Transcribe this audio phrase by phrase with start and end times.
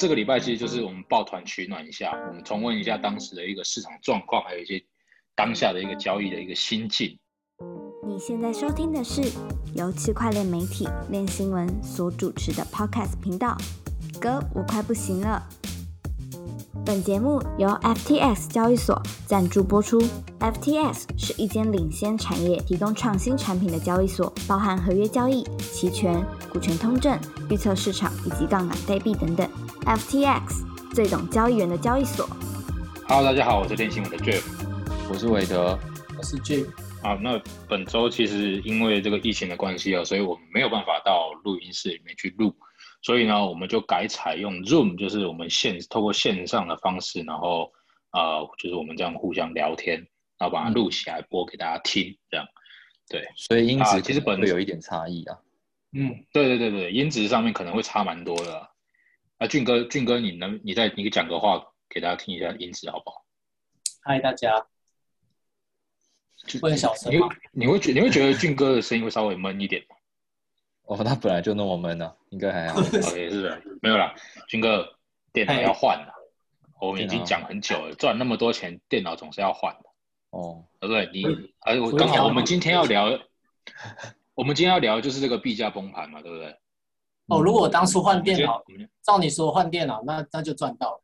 [0.00, 4.82] 这个礼拜其实就是我们抱团取暖一下，我们重温一下当时的一个市场状况，还有一些
[5.36, 7.18] 当下的一个交易的一个心境。
[8.08, 9.20] 你现在收听的是
[9.74, 13.54] 由区块链媒体链新闻所主持的 Podcast 频道。
[14.18, 15.46] 哥，我快不行了。
[16.86, 20.00] 本节目由 FTX 交易所赞助播出。
[20.38, 27.20] FTX 是一间领先产业、提供创新产品的交易所，包含合约交易、期权、股权通证、
[27.50, 29.46] 预测市场以及杠杆代币等等。
[29.90, 32.24] FTX 最懂交易员的交易所。
[33.08, 34.40] Hello，大家好，我是练新闻的 Jeff。
[35.10, 35.76] 我是韦德，
[36.16, 36.64] 我是 Jim，
[37.02, 42.54] 好，那本周其实因为这个疫情的关系啊，所以我们没有办法到录音室里面去录，
[43.02, 47.72] 所以呢，我们就改采用 Zoom，就是我们线透过线上的方式，然后
[48.12, 49.96] 呃，就是我们这样互相聊天，
[50.38, 52.46] 然后把它录起来播给大家听，这样。
[53.08, 55.36] 对，所以音啊质其实本会有一点差异啊。
[55.94, 58.68] 嗯，对对对对，音质上面可能会差蛮多的啊。
[59.40, 63.24] 啊，俊哥，俊哥，你能你再你讲个话给大家听一下音质好不好？
[64.02, 64.66] 嗨大家，
[66.60, 67.26] 不能小声你吗？
[67.52, 69.96] 你会觉你会觉得俊哥的声音会稍微闷一点吗？
[70.84, 72.82] 哦，他本来就那么闷啊，应该还好。
[72.82, 72.84] 哦，
[73.16, 74.14] 也是的，没有啦，
[74.46, 74.86] 俊哥，
[75.32, 76.12] 电脑要换了。
[76.78, 79.88] 我们已经讲很久了，赚那么多钱，电脑总是要换的，
[80.32, 81.08] 哦，对不对？
[81.14, 83.18] 你嗯，而我刚好我们今天要聊，
[84.34, 86.58] 我们今天要聊就是这个币价崩盘嘛，对不对？
[87.30, 88.62] 哦，如果我当初换电脑，
[89.02, 91.00] 照你说换电脑，那那就赚到了。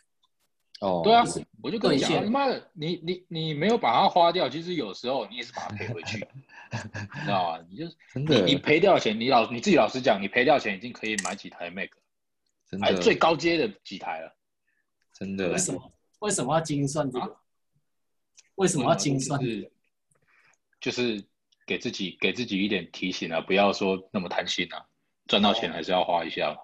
[0.81, 1.25] 哦，对啊，
[1.63, 6.19] 我就跟你讲，他妈的，你你你没有把它花掉，其实有时候你也是把它赔回去，
[6.75, 7.65] 你知道吗？
[7.71, 11.97] 你就是真的，你你赔掉钱，你老你自己老实讲，你赔掉钱已经可以买几台 Mac，了
[12.71, 14.37] 真的还最高阶的几台了。
[15.15, 15.93] 真的为什么？
[16.19, 17.37] 为什么要精算这个？
[18.57, 19.41] 为什么要精算？
[19.41, 19.73] 就是
[20.81, 21.25] 就是
[21.67, 24.85] 给自己给自己一点提醒啊，不要说那么贪心啊，
[25.27, 26.59] 赚到钱还是要花一下嘛。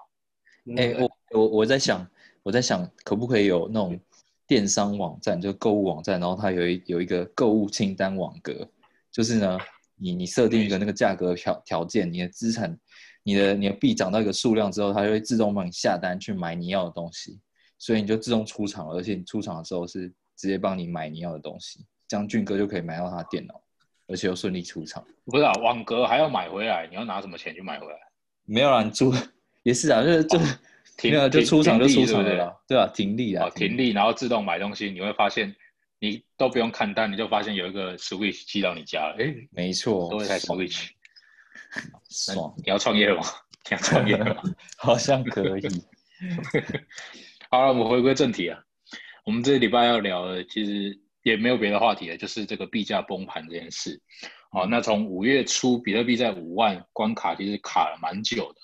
[0.65, 2.07] 嗯哎、我我我在想，
[2.43, 3.99] 我在想，可不可以有那种
[4.47, 8.69] 电商网站，就购物网站，然后它有一有一个购物清单网格，
[9.11, 9.59] 就是呢，
[9.97, 12.79] 你你设定一个那个价格条条件，你的资产，
[13.25, 17.41] 你的你的币涨到一个数量之后，它就会自动帮你下单去买你要的东西，
[17.79, 23.61] 所以你就自动出场了，而且你出场的时候是直接帮你买你要的东西，这样俊哥就可以买到他的电脑，
[24.07, 25.05] 而且又顺利出场。
[25.25, 27.99] 不是啊，网格还要买回来，你要拿什么钱去买回来？
[28.45, 29.13] 没有啦，你出
[29.63, 30.39] 也是啊，就是就
[31.05, 35.55] 没有就出场就出场了啦，对啊，停利啊，哦，停利，然后自动买东西，你会发现
[35.99, 39.17] 你都不用看单，你就发现有一个 Switch 寄到你家了。
[39.19, 40.89] 哎，没错，多一台 Switch，
[42.29, 43.23] 那爽，你要创业了吗？
[43.71, 44.43] 你要创业了吗？
[44.77, 45.63] 好像可以。
[47.51, 48.59] 好了，我们回归正题啊。
[49.25, 54.01] 我们这个礼拜要聊的，其实也没有别的话题了，就是这个币价崩盘这件事。
[54.55, 58.61] 好，那从五月初，比特币在五万关卡，其实卡了蛮久的。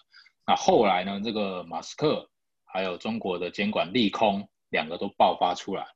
[0.47, 2.31] 那后来呢，这个马斯克
[2.66, 5.87] 还有中国的监管利空，两个都爆发出来。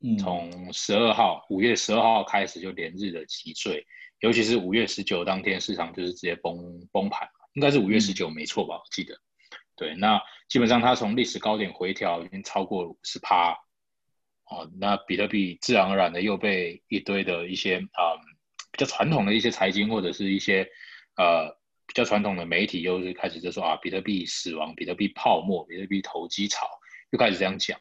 [0.00, 3.86] 嗯，从十二号，五月十二号开始就连日的急坠，
[4.20, 8.74] 尤其是五月十九当天，市场就是直接崩崩盘，应该是五月十九没错吧？
[8.76, 9.18] 我记得。
[9.76, 10.20] 对，那
[10.50, 13.52] 基本上它从历史高点回调已经超过五十趴，
[14.44, 18.37] 哦，那比特币自然而然的又被一堆的一些嗯比
[18.78, 20.66] 较传统的一些财经或者是一些
[21.16, 21.50] 呃
[21.86, 26.66] 比较传统的媒体又是开始就说啊比特币死亡、比特币泡沫、比特币投机潮，
[27.10, 27.78] 又开始这样讲。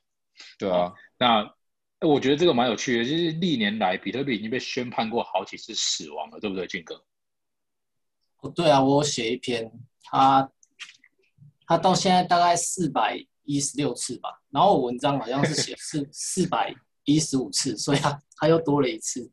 [0.57, 1.41] 对啊，那
[1.99, 7.03] 呃我觉得这个蛮有趣的，就是历年来比特币已经被宣判过好几次死亡了，对不对，俊哥？
[8.39, 9.71] 哦，对啊，我有写一篇，
[10.03, 10.51] 他
[11.65, 19.31] 他到现在大概四百一十六次吧，然后我文章好像是写四 四百一十五次，所以他他又多了一次。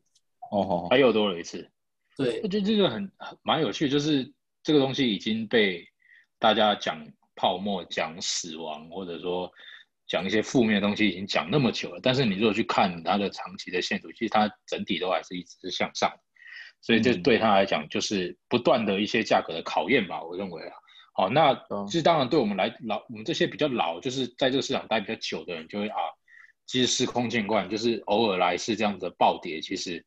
[0.51, 1.69] 哦吼，还又多了一次。
[2.17, 4.33] 对我，觉得这个很很蛮有趣，就是
[4.63, 5.85] 这个东西已经被
[6.39, 9.51] 大家讲泡沫、讲死亡，或者说
[10.07, 11.99] 讲一些负面的东西，已经讲那么久了。
[12.01, 16.19] 但是你如果去看它的长期的线图，其实它整体都还是一直是向上的，
[16.81, 20.73] 所以这嗯对他来讲就是不断的一些价格的考验吧，我认为啊。
[21.17, 25.97] 好，那嗯其实当然对我们来老，我们这些比较老，就是在这个市场待比较久的人，就会啊，
[26.65, 30.05] 其实司空见惯，就是偶尔来一次这样的暴跌，其实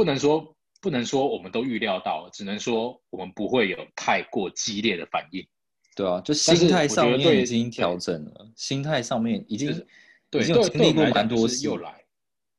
[0.00, 5.46] 不能说不能说我们都预料到，只能说我们不会有太过激烈的反应。
[5.94, 9.86] 对啊，就心态上面已经调整了，心态上面已经就是
[10.30, 12.02] 对，已经对有经历过对蛮多次，又来，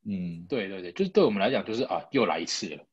[0.05, 2.85] 嗯，对对对，就是对我们来讲就是啊又来一次了。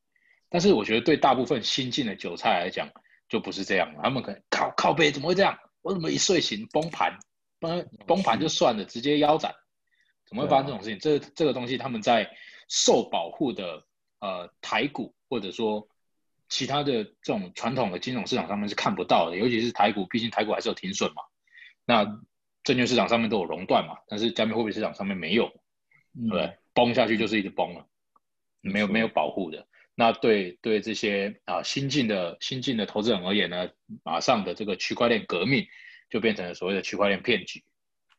[0.49, 2.89] 但是我觉得对大部分新进的韭菜来讲
[3.29, 5.55] 就不是这样了，他们可能靠靠背怎么会这样？
[5.83, 7.13] 我怎么一睡醒崩盘？
[7.61, 9.53] 崩崩盘就算了，直接腰斩，
[10.27, 10.99] 怎么会发生这种事情？
[10.99, 12.27] 这这个东西他们在
[12.69, 13.83] 受保护的
[14.21, 15.89] 呃台股或者说
[16.49, 21.23] 其他的这种传统的金融市场上面是看不到的，尤其是台股，毕竟台股还是有停损嘛。
[21.85, 22.05] 那
[22.65, 25.51] 证券市场上面都有熔断嘛，但是加密货币市场上面没有，
[26.29, 26.59] 对对？
[26.75, 27.87] 崩下去就是一直崩了，
[28.61, 29.67] 没有没有保护的。
[29.95, 33.69] 那对对这些啊新进的新进的投资人而言呢，
[34.05, 35.67] 马上的这个区块链革命
[36.09, 37.65] 就变成了所谓的区块链骗局。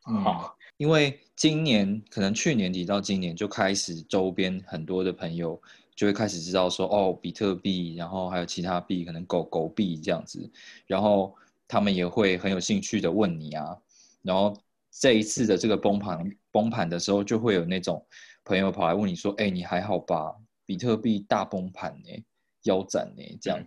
[0.02, 5.62] 啊，因为今年可能去年底到今年就开始，周边很多的朋友
[6.00, 10.50] 就会开始知道说，哦，比特币，然后还有其他币，可能狗狗币这样子，
[10.88, 11.36] 然后
[11.68, 13.78] 他们也会很有兴趣的问你啊，
[14.22, 14.56] 然后
[14.90, 18.02] 这一次的这个崩盘崩盘的时候，就会有那种
[18.46, 20.34] 朋友跑来问你说，哎，你还好吧？
[20.66, 22.24] 比特币大崩盘呢，
[22.64, 23.62] 腰斩呢，这样。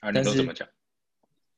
[0.00, 0.68] 啊，你都怎么讲？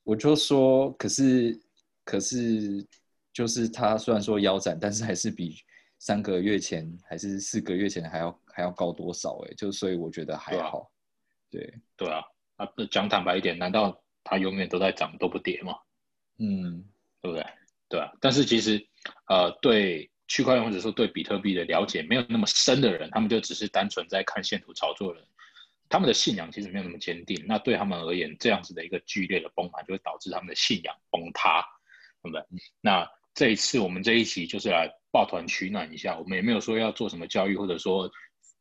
[0.05, 1.61] 我就说，可是，
[2.05, 2.87] 可是，
[3.33, 5.57] 就是它虽然说腰斩，但是还是比
[6.01, 9.39] 三个月前还是四个月前还要还要高多少？
[9.47, 10.91] 哎，就所以我觉得还好。
[11.49, 12.25] 对对啊，
[12.57, 15.77] 啊，讲坦白一点，难道它永远都在涨都不跌吗？
[16.39, 16.85] 嗯，
[17.21, 17.47] 对不对？
[17.89, 18.85] 对啊，但是其实，
[19.29, 20.11] 呃，对。
[20.33, 25.29] 区块链或者说对比特币的了解没有那么深的人，他们就只是单纯在看线图炒作的人，
[25.89, 27.45] 他们的信仰其实没有那么坚定。
[27.49, 31.67] 那对他们而言，这样子的一个剧烈的崩盘，就会导致他们的信仰崩塌，
[32.23, 32.47] 对不对？
[32.81, 33.05] 那
[33.35, 38.11] 这一次我们这一期就是来抱团取暖一下，我们也没有说要做什么交易，或者说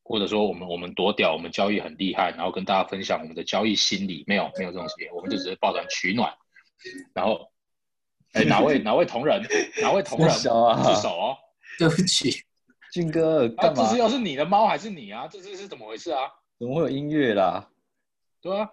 [0.03, 6.33] 或者说我们我们多屌，我们交易很厉害，然后跟大家分享我们的交易心理，没有没有这种事情，我们就只是抱团取暖。
[7.13, 7.51] 然后，
[8.33, 9.41] 哎，哪位哪位同仁，
[9.81, 11.37] 哪位同仁自首哦。
[11.77, 12.43] 对不起，
[12.91, 13.83] 俊哥，干嘛？
[13.83, 15.27] 这是又是你的猫还是你啊？
[15.27, 16.21] 这是是怎么回事啊？
[16.57, 17.69] 怎么会有音乐啦？
[18.41, 18.69] 对啊，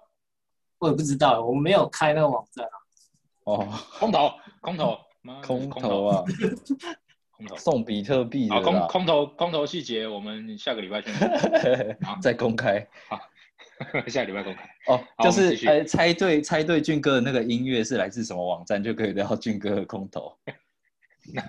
[0.79, 2.77] 我也不知道，我没有开那个网站啊。
[3.45, 3.69] 哦，
[3.99, 4.99] 空投，空投，
[5.43, 6.25] 空投啊！
[7.37, 8.61] 空投送比特币啊！
[8.61, 11.11] 空空投，空投细节我们下个礼拜去
[12.21, 12.87] 再公开。
[13.09, 13.21] 好，
[14.09, 14.69] 下个礼拜公开。
[14.87, 20.37] 哦，就是呃，猜对猜对俊哥的那个音乐是来自什么网站，就可以聊俊哥的空投。
[21.33, 21.43] 那。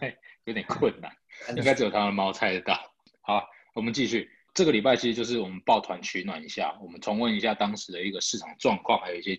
[0.48, 1.12] 有点困难，
[1.57, 2.80] 应该只有他的猫猜得到。
[3.19, 3.44] 好，
[3.75, 4.30] 我们继续。
[4.54, 9.38] 这个礼拜其实就是我们抱团取暖一下，我们重温一下当时的一个市场状况，还有一些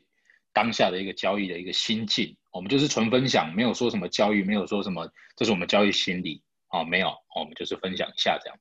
[0.58, 2.36] 当下的一个交易的一个心境。
[2.50, 8.58] 我们就是纯分享，没有说什么交易，没有说什么，这是我们交易心理啊，没有，我们就是分享一下这样。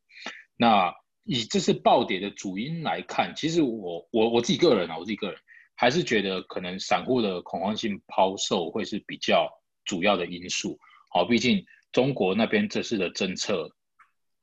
[0.56, 5.40] 那以这次暴跌的主因来看，其实我我我自己个人啊，我自己个人
[5.76, 9.50] 还是觉得可能散户的恐慌性抛售会是比较
[9.86, 10.78] 主要的因素。
[11.10, 11.66] 好，毕竟。
[11.94, 13.72] 中国那边这次的政策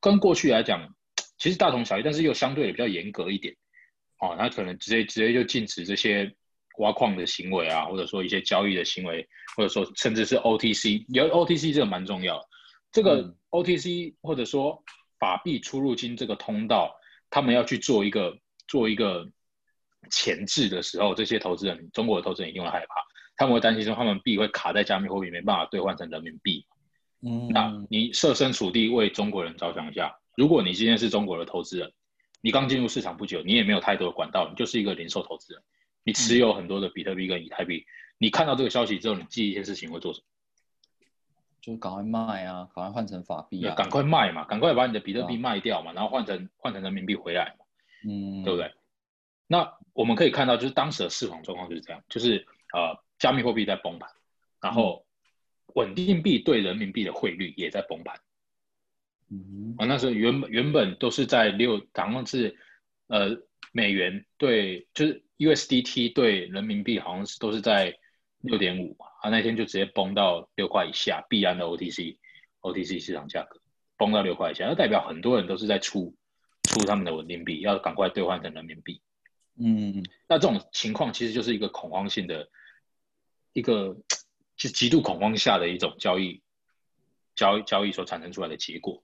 [0.01, 0.89] 跟过去来讲，
[1.39, 3.55] 其实大同小异，但是又相对的比较严格一点。
[4.19, 6.35] 哦，他可能直接直接就禁止这些
[6.79, 9.27] 挖矿的行为啊，或者说一些交易的行为，
[9.57, 12.41] 或者说甚至是 OTC，有 OTC 这个蛮重要。
[12.93, 14.83] 这个 OTC 或者说
[15.19, 16.95] 法币出入金这个通道，
[17.31, 18.37] 他们要去做一个
[18.69, 19.29] 做一个
[20.11, 22.95] 前置的时候，这些投资人，中国的投资人一定会害怕，
[23.37, 26.65] 他们会担心说他们币会卡在加密货币，没办法兑换成人民币。
[27.23, 31.91] 嗯，那你设身处地为中国人着想一下，如果你今天是中国的投资人，
[32.43, 35.63] 你刚进入市场不久，你也没有太多的管道，你就是一个零售投资人，
[36.05, 37.85] 你持有很多的比特币跟以太币，
[38.19, 40.27] 你看到这个消息之后，你第一件事情会做什么？
[41.61, 47.65] 就赶快卖啊，赶快换成法币啊，赶快卖嘛，赶快把你的比特币卖掉嘛，然后换成换成人民币回来嘛，
[48.07, 48.73] 嗯，对不对？
[49.47, 54.09] 那我们可以看到，就是当时的市场状况就是这样，就是呃，加密货币在崩盘，
[54.61, 55.05] 然后。
[55.75, 58.21] 稳定币对人民币的汇率也在崩盘，
[59.29, 62.57] 嗯，啊，那时候原本原本都是在六，好像是
[63.09, 63.37] 呃
[63.73, 67.97] 美元对，就是 USDT 对人民币好像是都是在
[68.41, 72.17] 六点五啊，那天就直接崩到六块以下，币安的 OTC
[72.61, 73.61] OTC 市场价格
[73.97, 76.15] 崩到六块以下，那代表很多人都是在出
[76.63, 79.01] 出他们的稳定币，要赶快兑换成人民币，
[79.59, 82.49] 嗯，那这种情况其实就是一个恐慌性的
[83.53, 83.97] 一个。
[84.57, 86.41] 就极度恐慌下的一种交易，
[87.35, 89.03] 交交易所产生出来的结果，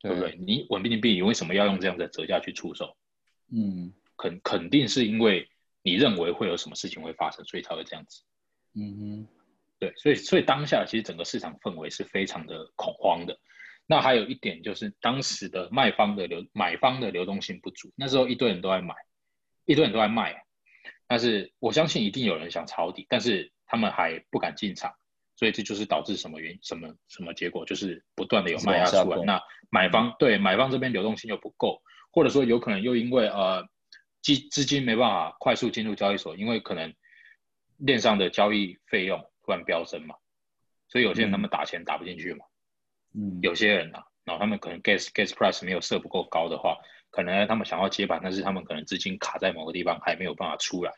[0.00, 0.34] 对不对？
[0.40, 2.96] 你稳定币，你为什么要用这样的折价去出售？
[3.52, 5.48] 嗯，肯肯定是因为
[5.82, 8.22] 你认为会有什么事情会发生，所以才会这样子。
[8.74, 9.28] 嗯哼，
[9.78, 13.38] 对，所以所以当下其实整个市场氛围是非常的恐慌的。
[13.86, 18.94] 那还有一点就是当时的卖方的流买方的流动性不足，那时候一堆人都在买，
[19.64, 20.44] 一堆人都在卖，
[21.06, 23.52] 但是我相信一定有人想抄底，但是。
[23.68, 24.94] 他们还不敢进场，
[25.34, 29.24] 所以这就是导致什么原什么什么结果，就是不断的有卖压出来。
[29.24, 33.68] 那买方对买方这边流动性又不够，或者说有可能又因为呃
[34.22, 36.94] 资资金没办法快速进入交易所，因为可能
[37.76, 40.14] 链上的交易费用突然飙升嘛，
[40.88, 42.44] 所以有些人他们打钱打不进去嘛。
[43.14, 46.76] 嗯，有些人啊，然后他们可能 gas gas price 没有设不够高的话，
[47.10, 50.92] 可能他们想要接盘，但是他们可能资金卡在某个地方还没有办法出来。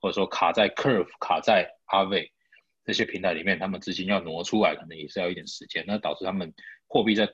[0.00, 2.32] 或者说卡在 curve 卡在阿位，
[2.84, 6.52] 这些平台里面，他们资金要挪出来，可能也是要一点时间，那导致他们
[6.88, 7.28] 货币在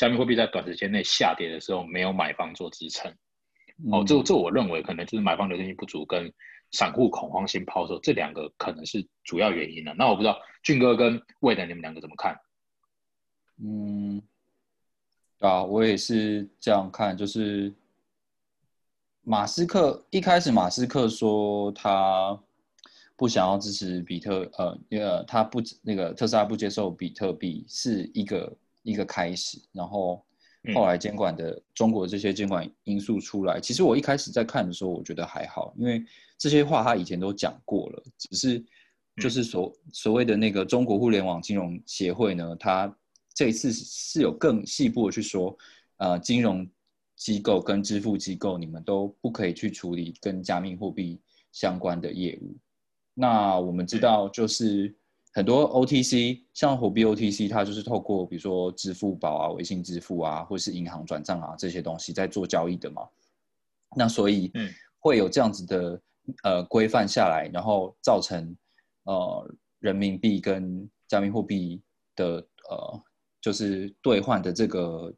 [0.00, 3.14] 加密货币在短时间内下跌的时候，没有买方做支撑。
[3.92, 6.32] 哦，这这我认为可能就是买方流动性不足跟
[6.70, 9.94] 散户恐慌性抛售这两个可能是主要原因了。
[9.98, 12.34] 那我不知道俊哥跟魏的你们两个怎么看？
[13.62, 14.22] 嗯，
[15.40, 17.70] 啊，我也是这样看，就是
[19.20, 22.40] 马斯克一开始马斯克说他
[23.16, 28.50] 不想要支持比特，呃，那个他不那个特斯拉不接受比特币是一个
[28.82, 30.24] 一个开始，然后。
[30.74, 36.04] 后来监管的中国这些监管因素出来，其实我一开始在看的时候，我觉得还好，因为
[36.36, 38.64] 这些话他以前都讲过了，只是
[39.16, 42.94] 就是所所谓的那个中国互联网金融协会呢，他
[43.32, 45.56] 这一次是有更细部的去说，
[45.96, 46.68] 呃，金融
[47.16, 51.18] 机构跟支付机构，你们都不可以去处理跟加密货币
[51.52, 52.54] 相关的业务。
[53.14, 54.94] 那我们知道就是。
[55.32, 63.08] 很多 OTC，像火币 OTC，它就是透过比如说支付宝啊、微信支付啊，或是银行转账啊这些东西在做交易的嘛。
[63.96, 64.68] 那所以，嗯，
[64.98, 66.00] 会有这样子的
[66.42, 68.56] 呃规范下来，然后造成
[69.04, 71.80] 呃人民币跟加密货币
[72.16, 73.02] 的呃
[73.40, 75.14] 就是兑换的这个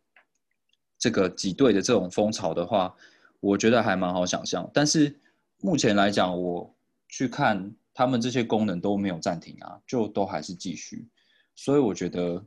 [0.99, 2.95] 这个挤兑的这种风潮的话，
[3.41, 4.71] 我觉得还蛮好想象。
[4.75, 5.19] 但是
[5.63, 6.75] 目前来讲，我
[7.09, 7.75] 去看。
[7.95, 11.07] 他们这些功能都没有暂停啊，就都还是继续，
[11.55, 12.45] 所以我觉得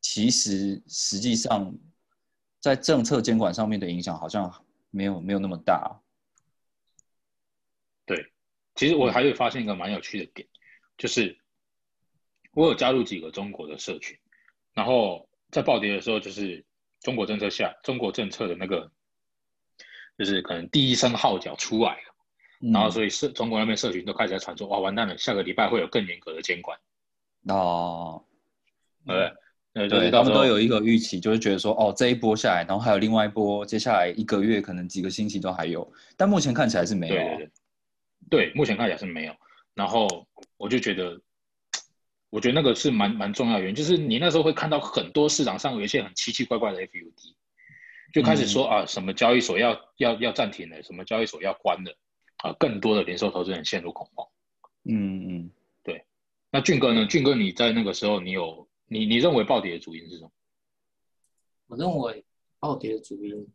[0.00, 1.76] 其实实际上
[2.60, 6.00] 在政策监管上面的影响好像没有没有那么大。
[8.06, 8.32] 对，
[8.74, 10.48] 其实我还有发现一个蛮有趣的点，
[10.96, 11.36] 就是
[12.52, 14.16] 我有加入几个中国的社群，
[14.72, 16.64] 然后在暴跌的时候，就是
[17.00, 18.90] 中国政策下，中国政策的那个
[20.16, 22.14] 就是可能第一声号角出来了。
[22.60, 26.76] 然后，所以社中国那边社群都开始在传说，哇，完蛋了，下个礼拜会有更严格的监管。
[27.46, 28.24] 哦，
[29.06, 29.32] 对，
[29.72, 37.14] 对，对，他们都有一个预期，就是觉得说，哦，这一波下来，然后还有另外一波，接下来一个月可能几个星期都还有，但目前看起来是没有。
[37.14, 37.50] 对对对，
[38.46, 39.34] 对，目前看起来是没有。
[39.74, 40.08] 然后
[40.56, 41.20] 我就觉得，
[42.30, 47.34] 我觉得那个是蛮蛮重要原因，就是你那时候会看到很多市场上有一些很奇奇怪怪的 FUD，
[48.12, 51.96] 就开始说啊，什么交易所要要要暂停了，什么交易所要关了。
[52.38, 54.26] 啊，更多的零售投资人陷入恐慌。
[54.84, 55.50] 嗯嗯，
[55.82, 56.04] 对。
[56.50, 57.06] 那俊哥呢？
[57.06, 60.30] 俊哥，你在那个时候，你有你你认为暴跌的主因是什么？
[61.66, 62.24] 我认为
[62.58, 63.46] 暴跌的主因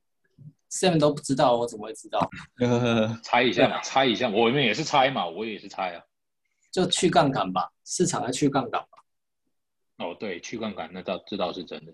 [0.69, 2.29] ，Sam 都不知道，我怎么会知道？
[3.23, 4.29] 猜一下嘛，猜一下。
[4.29, 6.03] 我们也是猜嘛，我也是猜啊。
[6.71, 10.05] 就去杠杆吧，市场要去杠杆吧。
[10.05, 11.93] 哦，对，去杠杆，那倒这倒是真的。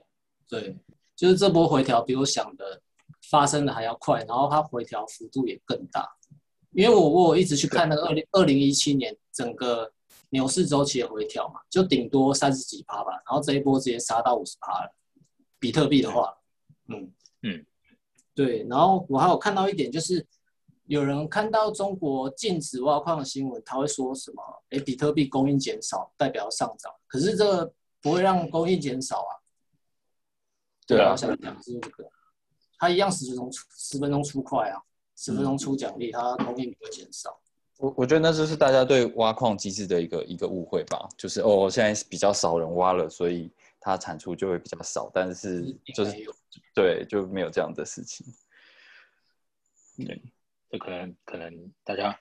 [0.50, 0.76] 对，
[1.16, 2.82] 就是这波回调比我想的
[3.30, 6.10] 发生的还要快，然后它回调幅度也更大。
[6.72, 9.92] 因为我我一直去看那个二零二零一七年整个
[10.30, 14.96] 牛市周期的回调嘛，就顶多三十几趴吧，然后这一波直接杀到五十趴了。
[15.58, 16.38] 比特币的话，
[16.88, 17.12] 嗯
[17.42, 17.66] 嗯，
[18.34, 18.66] 对。
[18.70, 20.26] 然后我还有看到一点，就是
[20.86, 24.42] 有人看到中国禁止挖矿的新闻，他会说什么？
[24.70, 29.32] 哎，比特币供应减少代表上涨，可是这个不会让供应减少啊。
[30.88, 32.10] 对啊，我想讲是这个，
[32.78, 34.82] 它一样十分钟出十分钟出快啊。
[35.20, 37.38] 十分钟出奖励，它供应不会减少。
[37.78, 45.12] 我我觉得那就是大家对挖矿机制的一个一个误会吧，就是哦，现在比较少人挖了，所以它产出就会比较少。
[45.14, 46.14] 但是就是
[46.74, 48.26] 对，就没有这样的事情。
[49.98, 50.22] 对，
[50.70, 52.18] 这可能可能大家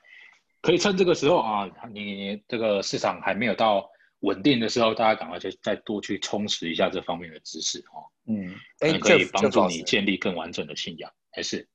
[0.61, 3.89] 可以趁这个时候啊，你这个市场还没有到
[4.19, 8.03] 稳定的时候，大家赶快去再多去充实一下这方面的知识哦。
[8.27, 8.53] 嗯，
[8.99, 11.65] 可以帮助你建立更完整的信仰，还是？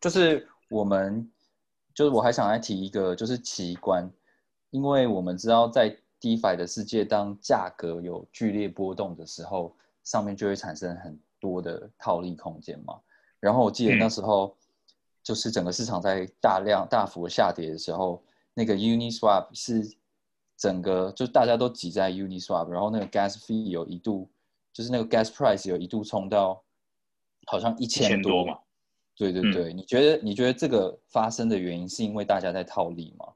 [0.00, 1.30] 就是我们，
[1.94, 4.10] 就是我还想来提一个，就是奇观，
[4.70, 12.98] 因为我们知道在 DeFi 的世界，当价格有剧烈波动的时候，上面就会产生很多的套利空间嘛。
[13.38, 14.56] 然后我记得那时候，
[15.22, 18.22] 就是整个市场在大量大幅下跌的时候，
[18.54, 19.96] 那个 Uniswap 是
[20.56, 24.30] 整个就大家都挤在 Uniswap，然后那个 Gas Fee 有一度，
[24.72, 26.62] 就是那个 Gas Price 有一度冲到
[27.46, 28.58] 好像一千多嘛。
[29.16, 33.26] 对对对，你觉得你觉得这个发生的原因是因为大家在套利吗？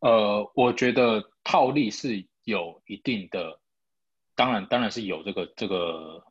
[0.00, 3.60] 呃，我觉得套利是有一定的，
[4.34, 6.24] 当然当然是有这个这个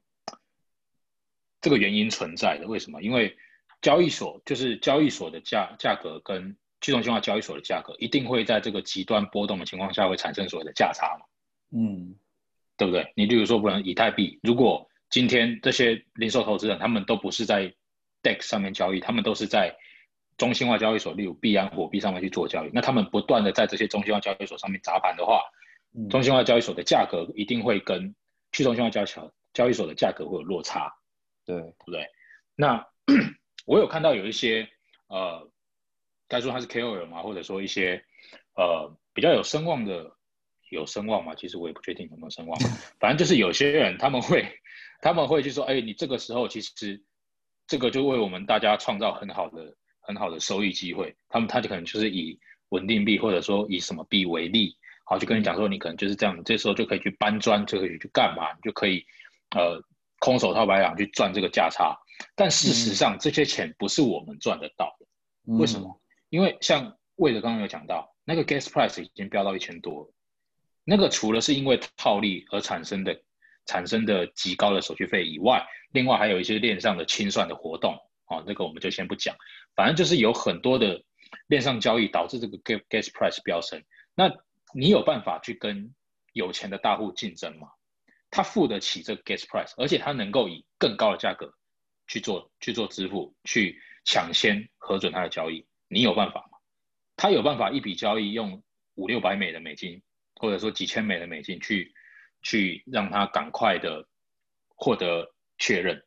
[1.62, 2.68] 这个原因存在的。
[2.68, 3.04] 为什么？
[3.04, 3.38] 因为
[3.82, 11.25] 交易所就是交易所的价价格跟去中心化交易所的价格一定会在这个极端波动的情况下会产生所谓的价差嘛？
[11.70, 12.16] 嗯，
[12.75, 13.13] 对不对？
[13.16, 17.74] 你比如说，不能以太币，如果今天这些零售投资人，他们都不是在
[18.22, 19.75] DEX 上面交易，他们都是在
[20.38, 25.42] 中心化交易所，例如币安、火币上面去做交易，那他们不断的在这些中心化交易所上面砸盘的话，
[25.96, 28.13] 嗯中心化交易所的价格一定会跟
[28.51, 30.94] 去中心化交易所交易所的价格会有落差，
[31.46, 32.08] 对，对不对？
[32.56, 32.88] 那
[33.66, 34.70] 我有看到有一些
[35.08, 35.50] 呃，
[36.28, 38.04] 该说他是 KOL 嘛，或者说一些
[38.56, 40.12] 呃比较有声望的，
[40.70, 41.34] 有声望吗？
[41.36, 42.60] 其实我也不确定有没有声望，
[43.00, 44.59] 反正就是有些人他们会
[45.01, 47.03] 他们会去说，哎，你这个时候其实
[47.68, 52.39] 这个就为我们大家创造很好的很好的收益机会，他们他就可能就是以
[52.70, 54.75] 稳定币或者说以什么币为例，
[55.06, 59.06] 好，就跟你讲说，你可能就是这样，你这时候就可以去搬砖，就可以去干嘛，你就可以
[59.51, 59.82] 呃
[60.20, 61.98] 空手套白狼去赚这个价差。
[62.36, 65.06] 但事实上，这些钱不是我们赚得到的。
[65.58, 66.01] 为什么？
[66.29, 70.13] 因为像魏德刚刚有讲到，那个 gas price 已经飙到一千多了，
[70.84, 73.22] 那个除了是因为套利而产生的
[73.70, 77.96] 产生的极高的手续费以外，另外还有一些链上的清算的活动
[78.26, 79.36] 啊，这个我们就先不讲。
[79.76, 81.04] 反正就是有很多的
[81.46, 83.84] 链上交易导致这个 gas gas price 飙升。
[84.16, 84.34] 那
[84.74, 85.94] 你有办法去跟
[86.34, 87.68] 有钱的大户竞争吗？
[88.32, 91.54] 他付得起这个 gas price，而且他能够以更高的价格
[92.08, 96.58] 去做去做支付，去抢先核准他的交易，你有办法吗？
[97.16, 98.64] 他有办法一笔交易用
[98.96, 100.02] 五六百美的美金，
[100.38, 101.94] 或者说几千美的美金去
[102.41, 104.05] 去让他赶快的
[104.75, 106.03] 获得确认，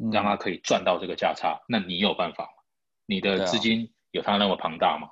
[0.00, 2.50] 嗯让他可以赚到这个价差，那你有办法吗？
[3.06, 5.08] 你的资金有他那么庞大吗？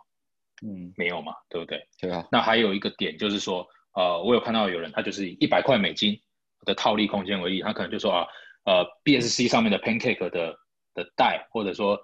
[0.67, 1.87] 嗯，没有嘛，对不对？
[2.01, 6.19] 对啊，那还有一个点就是说，呃，我有看到有人他就是以一百块美金
[6.65, 8.27] 的套利空间为例，他可能就说啊，
[8.65, 10.57] 呃，BSC 上面的 Pancake 的
[10.95, 12.01] 的贷，或者说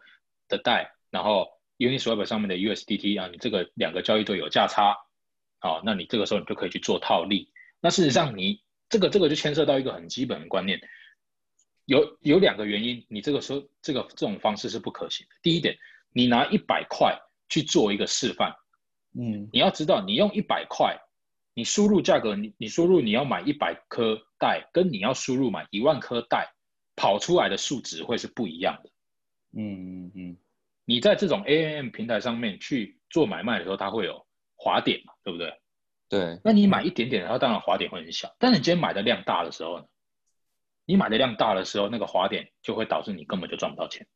[0.49, 1.49] 的贷，然后
[1.79, 4.95] Uniswap 上面的 USDT 啊，你这个两个交易对有价差，
[5.61, 7.51] 好、那你这个时候你就可以去做套利。
[7.81, 10.81] 那事实上你这个这个就牵涉到一个很基本的观念，
[11.87, 15.37] 有有两个原因，你这个时候这个这种方式是不可行的。
[15.43, 15.77] 第一点，
[16.13, 17.19] 你拿一百块
[17.49, 18.55] 去做一个示范。
[19.19, 20.97] 嗯你要知道，你用一百块，
[21.55, 26.53] 你输入价格，你你输入你要买一百颗带，跟你要输入买一万颗带，
[26.95, 28.91] 跑出来的数值会是不一样的。
[29.53, 30.37] 嗯嗯嗯，
[30.85, 35.53] 你在这种 AMM 平台上面去做买卖的时候，它会有滑点嘛，对不对？
[36.11, 38.35] 对，那你买一点点，它当然滑点会很小。
[38.41, 39.85] 但是你今天买的量大的时候呢，
[40.85, 44.09] 你买的量大的时候，那个滑点就会导致你根本就赚不到钱。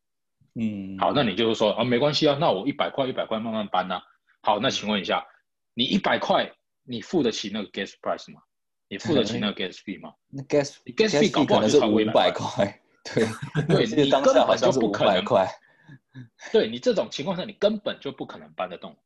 [0.57, 4.03] 嗯，好，那你就是说啊，没关系啊，那我一百块一百块慢慢搬呐、
[4.43, 5.25] 好，那请问一下，
[5.73, 6.53] 你一百块
[6.83, 8.41] 你付得起那个 gas price 吗？
[8.89, 10.13] 你付得起那个 gas fee 吗？
[10.31, 12.81] 那 gas 你 gas fee 搞不好可能五就是超过100百块，
[13.69, 15.25] 对 你根本好像不可能
[16.53, 18.97] 对你这种情况下，你根本就不可能搬得动。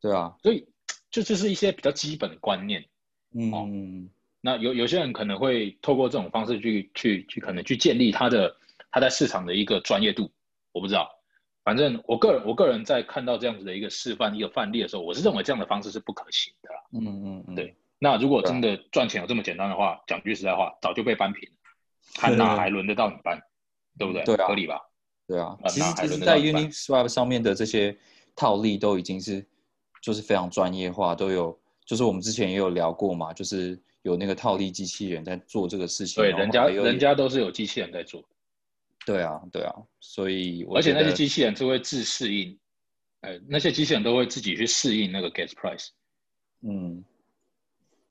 [0.00, 0.68] 对啊，所以
[1.10, 2.84] 这就是一些比较基本的观念。
[3.32, 4.08] 嗯
[4.40, 8.56] 那有有些人可能会透过这种方式去去去可能去建立他的
[8.90, 10.30] 他在市场的一个专业度，
[10.72, 11.10] 我不知道。
[11.62, 16.80] 反正我个人我个人在看到这样子的一个示范一个范例的时候，我是认为这样的方式是不可行的啦。
[16.92, 21.56] 嗯嗯嗯，对那如果真的赚钱有这么简单的话，讲句实在话，早就被扳平了，
[22.14, 23.38] 看哪还轮得到你扳，
[23.98, 24.24] 对不对？
[24.24, 24.80] 对啊合理吧？
[25.28, 27.96] 对啊，其实其实，在 Uniswap 上面的这些
[28.34, 29.46] 套利都已经是
[30.00, 38.24] 就是非常专业化，都有就是我们之前也有聊过嘛，就是有那个套利机器人在做这个事情，对，人家人家都是有机器人在做，
[39.04, 42.58] 对啊对啊，所以我而且那些机器人是会自适应，
[43.20, 45.88] 呃，那些机器人都会自己去适应那个 gas price，
[46.62, 47.04] 嗯。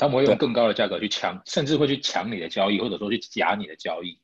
[0.01, 4.17] 他们会用更高的价格去抢，甚至会去抢你的交易，或者说去夹你的交易，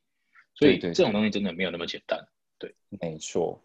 [0.53, 2.17] 所以这种东西真的没有那么简单。
[2.57, 2.73] 对。
[3.01, 3.61] 没错，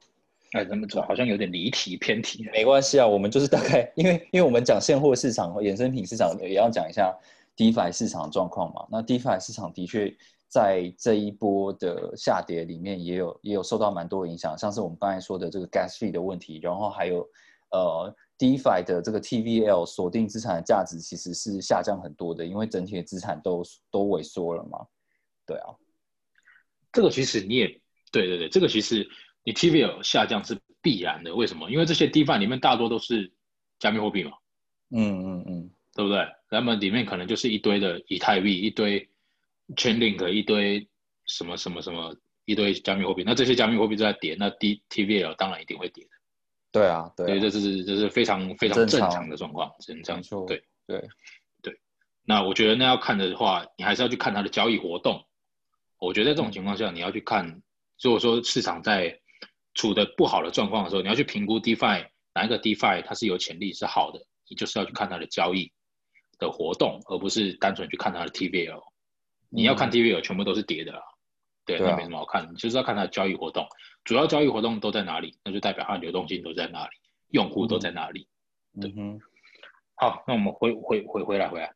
[0.52, 2.52] 哎，咱们这好像有点离题偏题了。
[2.52, 7.16] 没关系啊，我们就是大概因为因为我们讲现货市场和衍生品市场，也要讲一下
[7.56, 8.84] DeFi 市场的状况嘛。
[8.90, 10.12] 那 DeFi 市场的确
[10.48, 17.20] 在这一波的下跌里面，也有也有受到蛮多影响，像是我们刚才说的这个 gas fee 的问题，然后还有
[17.70, 24.84] 呃 DeFi 的这个 TVL 锁定资产的价值其实是下降很多的，因为整体的资产都都萎缩了嘛。
[25.46, 25.76] 对啊，
[26.92, 27.68] 这个其实你也
[28.10, 29.08] 对对对，这个其实
[29.44, 31.34] 你 TVL 下降是必然的。
[31.34, 31.70] 为什么？
[31.70, 33.32] 因为这些 DeFi 里面大多都是
[33.78, 34.32] 加密货币嘛，
[34.90, 36.26] 嗯嗯嗯，对不对？
[36.50, 39.08] 那么里面可能就是一堆的以太币，一堆
[39.76, 40.88] Chainlink，一堆
[41.26, 43.22] 什么什么什么，一堆加密货币。
[43.24, 46.10] 那这些加密货币都在跌，那 D TVL 当然一定会跌的。
[46.72, 50.46] 对啊对所以，这是这是非常非常正常的状况，只能这样说。
[50.46, 51.08] 对对。
[51.62, 51.78] 对，
[52.24, 55.24] 那我觉得那要看的话，你还是要去看它的交易活动。
[55.98, 57.62] 我觉得在这种情况下，你要去看，
[58.02, 59.19] 如果说市场在
[59.74, 65.72] 处的不好的状况的时候，你要去评估 DeFi 哪一个 DeFi 它是有潜力是好的，你就是要去看它的交易
[66.38, 68.82] 的活动，而不是单纯去看它的 TVL。
[69.48, 71.02] 你要看 TVL 全部都是跌的啦，
[71.66, 73.66] 对，那没什么好看的，你就是要看它的交易活动，
[74.04, 76.90] 主要交易活动都在哪里，那就代表它的流动性都在哪里，
[77.30, 78.28] 用户都在哪里。
[78.80, 79.20] 对嗯，
[79.96, 81.74] 好，那我们回回回回来回来，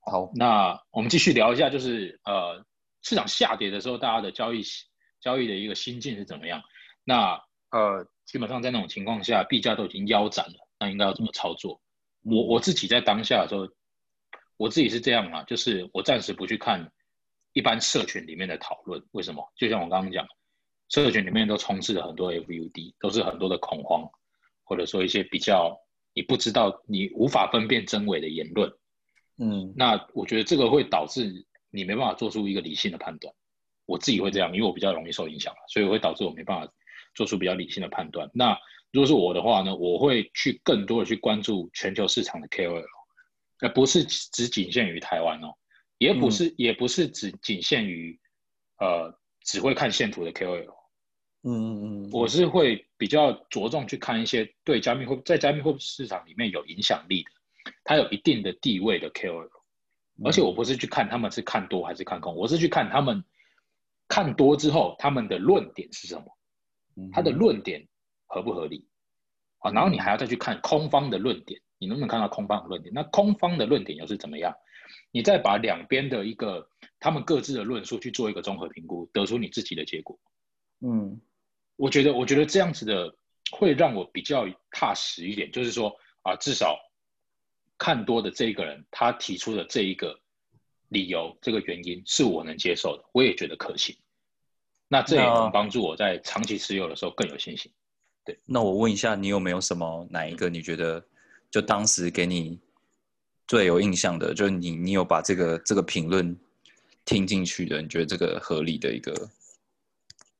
[0.00, 2.62] 好，那我们继续聊一下，就是呃，
[3.02, 4.62] 市场下跌的时候，大家的交易
[5.18, 6.62] 交易的一个心境是怎么样？
[7.04, 7.40] 那
[7.70, 11.80] 呃，基本上在那种情况下，币价都已经腰斩了，那应该要怎么操作？
[12.22, 13.68] 我我自己在当下的时候，
[14.56, 16.90] 我自己是这样啊，就是我暂时不去看
[17.52, 19.52] 一般社群里面的讨论，为什么？
[19.56, 20.26] 就像我刚刚讲，
[20.88, 24.08] 社群里面都充斥了很多 FUD，都是很多的恐慌，
[24.62, 25.78] 或者说一些比较
[26.14, 28.72] 你不知道、你无法分辨真伪的言论。
[29.36, 33.34] 嗯那我觉得这个会导致你没办法做出一个理性的判断。
[33.84, 36.72] 我自己会这样，因为我比较容易受影响嘛，所以会导致我没办法
[37.14, 38.30] 做出比较理性的判断。
[38.34, 38.56] 那
[38.92, 42.84] 如果是我的话呢，我会去更多的去关注全球市场的 KOL，
[43.60, 45.54] 而不是只仅限于台湾哦，
[45.98, 48.18] 也不是、也不是只仅限于
[48.78, 50.72] 呃只会看线图的 KOL。
[51.46, 57.30] 嗯嗯嗯，我是会比较着重去看一些对加密货在加密货币市场里面有影响力的，
[57.84, 59.50] 它有一定的地位的 KOL，
[60.24, 63.22] 而且我不是去看他们是看多还是看空，我是去看他们
[64.08, 66.43] 看多之后他们的论点是什么，嗯
[67.12, 67.86] 他的论点
[68.26, 68.86] 合不合理
[69.58, 69.70] 啊？
[69.70, 72.92] 然后你还要再去看空方的论点，你能不能看到空方的论点？
[72.94, 74.54] 那空方的论点又是怎么样？
[75.10, 76.68] 你再把两边的一个
[77.00, 80.18] 他们各自的论述去做一个综合评估，得出你自己的结果。
[80.80, 81.20] 嗯
[81.76, 83.16] 我觉得，我觉得这样子的
[83.50, 86.78] 会让我比较踏实一点，就是说啊，至少
[87.78, 90.20] 看多的这一个人他提出的这一个
[90.88, 93.96] 理由、这个原因是我能接受的，我也觉得可行。
[94.94, 97.68] 那这也能帮助我在长期持有的时候更有信心。
[98.24, 101.04] 对那我问一下，你有没有什么哪一个你觉得
[101.50, 102.60] 就当时给你
[103.48, 106.38] 最有印象的，就是你你有把这个这个评论
[107.04, 109.12] 听进去的，你觉得这个合理的一个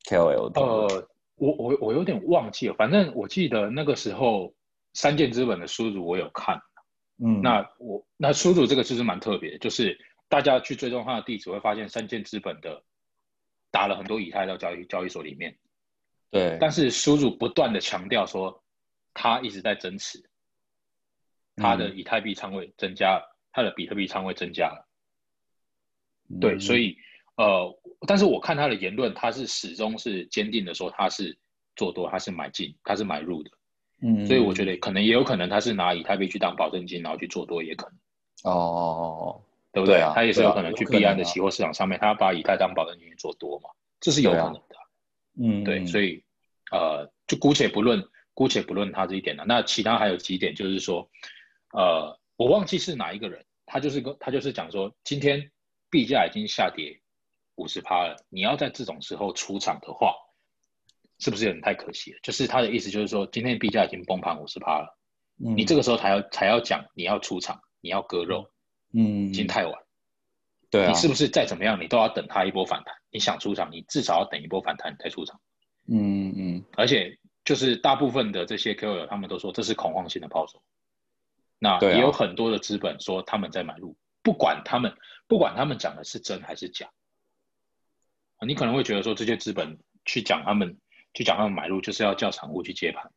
[0.09, 0.87] KOL 评论？
[0.87, 4.55] 呃，我我我有点忘记了，反正我记得那个时候
[4.93, 6.57] 三箭资本的书主我有看。
[7.19, 12.81] 嗯，那我那书主这个其实蛮特别，就是大家去追踪他的地址会发现三箭资本的
[13.75, 15.59] 打了很多以太到交易交易所里面，
[16.31, 18.63] 对，但是书主不断的强调说
[19.13, 20.23] 他一直在增持，
[21.57, 24.87] 他的以太币仓位增加了，他的比特币仓位增加了，
[26.41, 26.99] 对，所以以
[27.35, 31.37] 呃，但是我看他的言论，他是始终是坚定的说他是
[31.75, 33.51] 做多，他是买进，他是买入的，
[34.03, 34.25] 嗯。
[34.25, 37.99] 所以我觉得可能也有可能他是拿以太币去当保证金，然后去做多也可能。
[38.45, 38.87] 哦哦
[39.19, 39.43] 哦，
[39.75, 39.97] 对不对？
[39.97, 43.69] 对啊他也是有可能去币安的期货市场上面，他要把以太当保证金去做多嘛，
[44.01, 44.77] 这是有可能的。
[45.37, 46.25] 嗯，对，所以以
[46.71, 48.03] 呃，就姑且不论，
[48.35, 49.45] 姑且不论他这一点了。
[49.45, 51.11] 那其他还有几点，就是说，
[51.73, 55.51] 呃，我忘记是哪一个人，他就是跟他就是讲说，今天
[55.91, 57.01] 币价已经下跌
[57.57, 60.15] 五十趴了，你要在这种时候出场的话，
[61.19, 62.19] 是不是有点太可惜了？
[62.23, 64.97] 就是他的意思就是说，今天币价已经崩盘五十趴了，
[65.37, 68.49] 你这个个时候才要才要讲你要出场，你要割肉，
[68.95, 69.83] 嗯已经太晚。
[70.71, 72.95] 对啊，你是不是再怎么样，你都要等它一波反弹？
[73.11, 75.41] 你想出场，你至少要等一波反弹再出场。
[75.87, 80.63] 嗯嗯而且就是大部分的这些 KOL 他们都说这是恐慌性的抛售，
[81.59, 84.97] 那也有很多的资本说他们在买入，不管他们
[85.29, 86.91] 不管他们讲的是真还是假，
[88.47, 90.81] 你可能会觉得说这些资本去讲他们
[91.13, 93.13] 去讲他们买入就是要叫散户去接盘，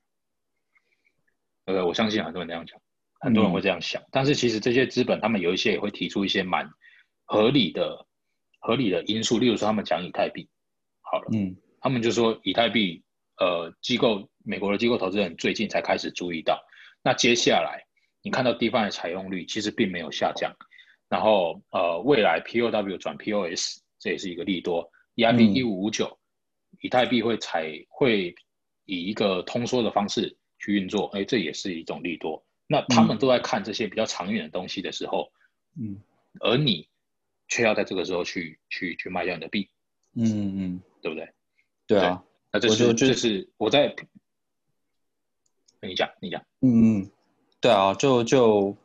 [1.66, 2.80] 呃，我相信很多人这样讲，
[3.20, 6.70] 很多人会这样想，但是其实这些资本他们有一些也会提出一些蛮
[7.26, 8.06] 合理的
[8.60, 10.48] 合理的因素，例如说他们讲以太币，
[11.02, 11.28] 好了。
[11.34, 13.04] 嗯他们就说以太币，
[13.38, 16.60] 呃，机构美国的机构投资人最近才开始注意到。
[17.04, 17.86] 那接下来
[18.24, 20.52] 你看到 DeFi 的采用率其实并没有下降，
[21.08, 26.18] 然后呃，未来 POW 转 POS 这也是一个利多，EIP 一五五九，
[26.82, 28.34] 以太币会采会
[28.86, 32.44] 以一个通缩的方式去运作，哎，这也是一种利多。
[32.68, 35.32] 那他们都在看这些比较长远的东西的时候，
[35.80, 36.02] 嗯
[36.40, 36.88] 而你
[37.48, 39.70] 却要在这个时候去去去卖掉你的币，
[40.16, 41.30] 嗯嗯，对不对？
[41.88, 43.96] 对啊，那这我就是这是我在，
[45.82, 47.12] 你讲你讲，嗯嗯，
[47.62, 48.76] 对啊，就就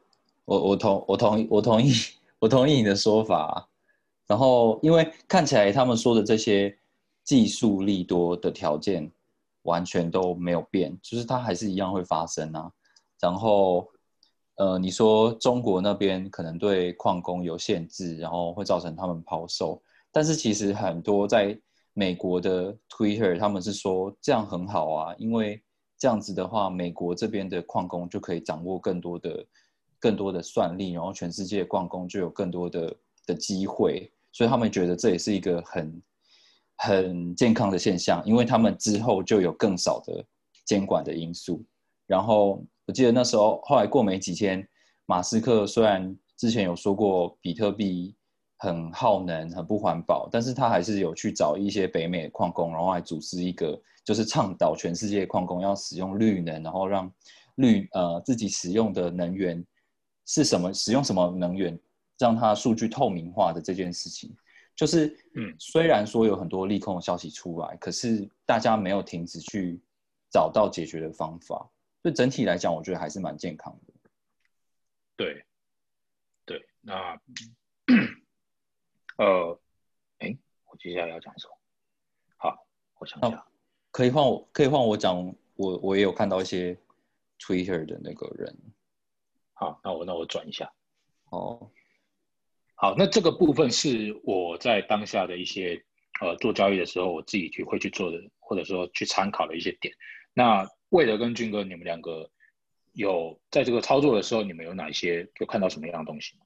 [0.44, 1.92] 我我同我同意我同意
[2.38, 3.68] 我同意你的说法，
[4.28, 6.78] 然后因为看起来他们说的这些
[7.24, 9.10] 技术利多的条件
[9.62, 12.72] 完全都没有变，就是它还是一样会发生啊。
[13.22, 13.88] 然后
[14.56, 19.80] 呃，你说中国那边可能对矿工有限制，然后会造成他们抛售，
[20.10, 21.58] 但是其实很多在
[21.94, 25.62] 美国的 Twitter 他们是说这样很好啊，因为
[25.96, 29.46] 这样子的话，美国这边的矿工就可以掌握更多的、
[30.00, 32.96] 更多的算力，然后全世界矿工就有更多的
[33.28, 36.02] 的机会，所以他们觉得这也是一个很、
[36.76, 40.24] 很健康的现象，因为他们之后就有更少的
[40.66, 41.64] 监管的因素。
[42.06, 44.66] 然后我记得那时候后来过没几天，
[45.06, 48.14] 马斯克虽然之前有说过比特币
[48.58, 57.12] 很耗能、很不环保，但是他还是有去找一些北美的矿工，然后来组织一个，就是倡导全世界矿工要使用绿能，然后让
[57.56, 59.64] 绿呃自己使用的能源
[60.26, 61.78] 是什么，使用什么能源，
[62.18, 64.34] 让它数据透明化的这件事情。
[64.74, 69.80] 就是，嗯，虽然说有很多利空的消息出来，可是大家没有停止去
[70.30, 71.68] 找到解决的方法，
[72.02, 73.94] 所以整体来讲，我觉得还是蛮健康的。
[75.14, 75.44] 对，
[76.44, 77.20] 对，那，
[79.18, 79.60] 呃，
[80.18, 80.36] 哎，
[80.66, 81.56] 我接下来要讲什么？
[82.38, 82.66] 好，
[82.98, 83.46] 我想想，
[83.92, 86.76] 可以换我，可以换我讲，我我也有看到一些
[87.38, 88.58] Twitter 的那个人。
[89.52, 90.72] 好，那我那我转一下。
[91.30, 91.70] 哦。
[92.74, 95.84] 好，那这个部分是我在当下的一些
[96.20, 99.94] 呃做交易的时候，我自己去会去做的，或者说去参考的一些点。
[100.34, 102.30] 那魏德跟军哥，你们两个
[102.92, 106.44] 有在这个操作的时候，你们有哪一些有看到什么样的东西吗？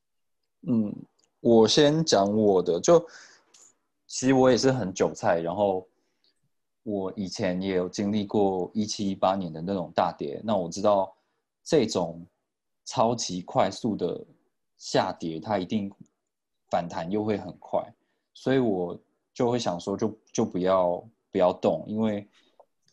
[0.68, 0.94] 嗯，
[1.40, 2.98] 我先讲我的，就
[4.06, 5.86] 其实我也是很韭菜，然后
[6.82, 11.16] 我以前也有经历过一七一八年的那种大跌，那我知道
[11.62, 12.26] 这种
[12.84, 14.24] 超级快速的
[14.76, 15.92] 下跌，它一定。
[16.68, 17.80] 反弹又会很快，
[18.34, 19.00] 所以我
[19.32, 22.28] 就会想说，就就不要不要动，因为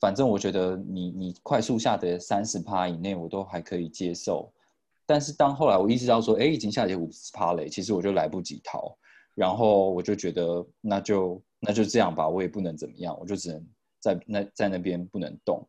[0.04, 4.52] 反正我觉得你你快速下跌三十趴以内，我都还可以接受。
[5.06, 8.94] 但是当后来我意识到说，哎，已经下跌五十趴了，其实我就来不及逃，
[9.34, 13.66] 然后我就觉得那就那就这样吧，我也不能怎么样，我就只能
[14.02, 15.66] 在那在那边不能动。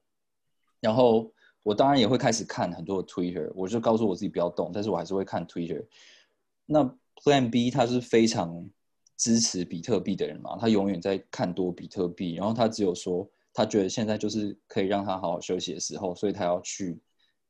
[0.81, 5.87] 然后我当然也会开始看很多的 Twitter，我就告诉我自己不要动，但是我还是会看 Twitter。
[6.67, 6.83] 那
[7.23, 8.69] Plan B 他是非常
[9.17, 17.01] 支持比特币的人嘛，他永远在看多比特币，然后他只有说他觉得现在就是可以让他好好休息的时候，所以他要去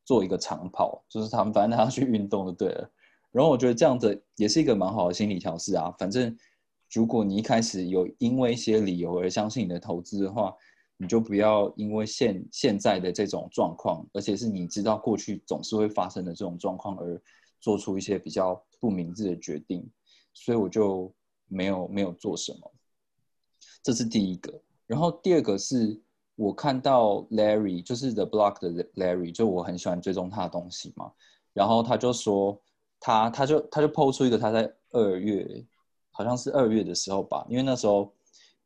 [0.05, 2.89] 做一个长跑，就是他们反正他要去运动就对了。
[3.33, 5.93] 然后我觉得这样子也是一个蛮好的心理调试啊。
[5.99, 6.37] 反正
[6.93, 10.55] 如果你一开始有因为一些理由而相信你的投资的话，
[10.99, 17.21] 你就不要因为现现在的这种状况，而且是你知道过去总是会发生的这种状况而
[17.61, 18.63] 做出一些比较。
[18.81, 19.91] 不明智的决定，
[20.35, 21.11] 所以我就
[21.49, 22.71] 没有没有做什么。
[23.83, 24.53] 这是第一个，
[24.95, 26.01] 然后第二个是
[26.37, 31.11] 我看到 Larry，就是 The Block 的 Larry，就我很喜欢追踪他的东西嘛。
[31.53, 32.57] 然后他就说
[33.01, 35.67] 他他就他就抛出一个他在二月，
[36.13, 38.15] 好像是二月的时候吧，因为那时候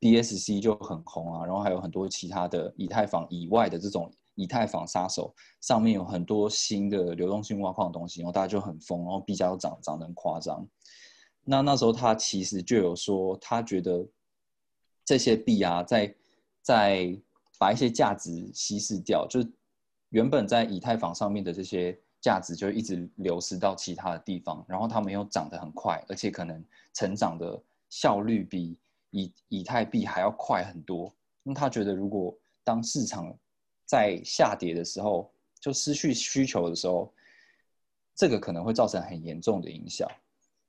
[0.01, 4.13] BSC 就很红啊，然后还有很多其他的以太坊以外的这种。
[4.41, 10.65] 以太坊杀手上面有很多新的流动性挖矿的东西，然后大家就很疯，然后币价又涨涨得很夸张。
[11.43, 14.07] 那那时候他其实就有说，他觉得
[15.09, 16.15] 这些币啊，在
[16.61, 17.19] 在
[17.59, 19.43] 把一些价值稀释掉，就
[20.11, 28.77] 原本在以太坊上面的这些价值就一直流失到其他的地方，然后他们又涨得很快，而且可能成长的效率比
[29.09, 31.11] 以以太币还要快很多。
[31.43, 33.35] 那他觉得，如果当市场
[33.87, 37.11] 在下跌的时候，就失去需求的时候，
[38.15, 40.07] 这个可能会造成很严重的影响。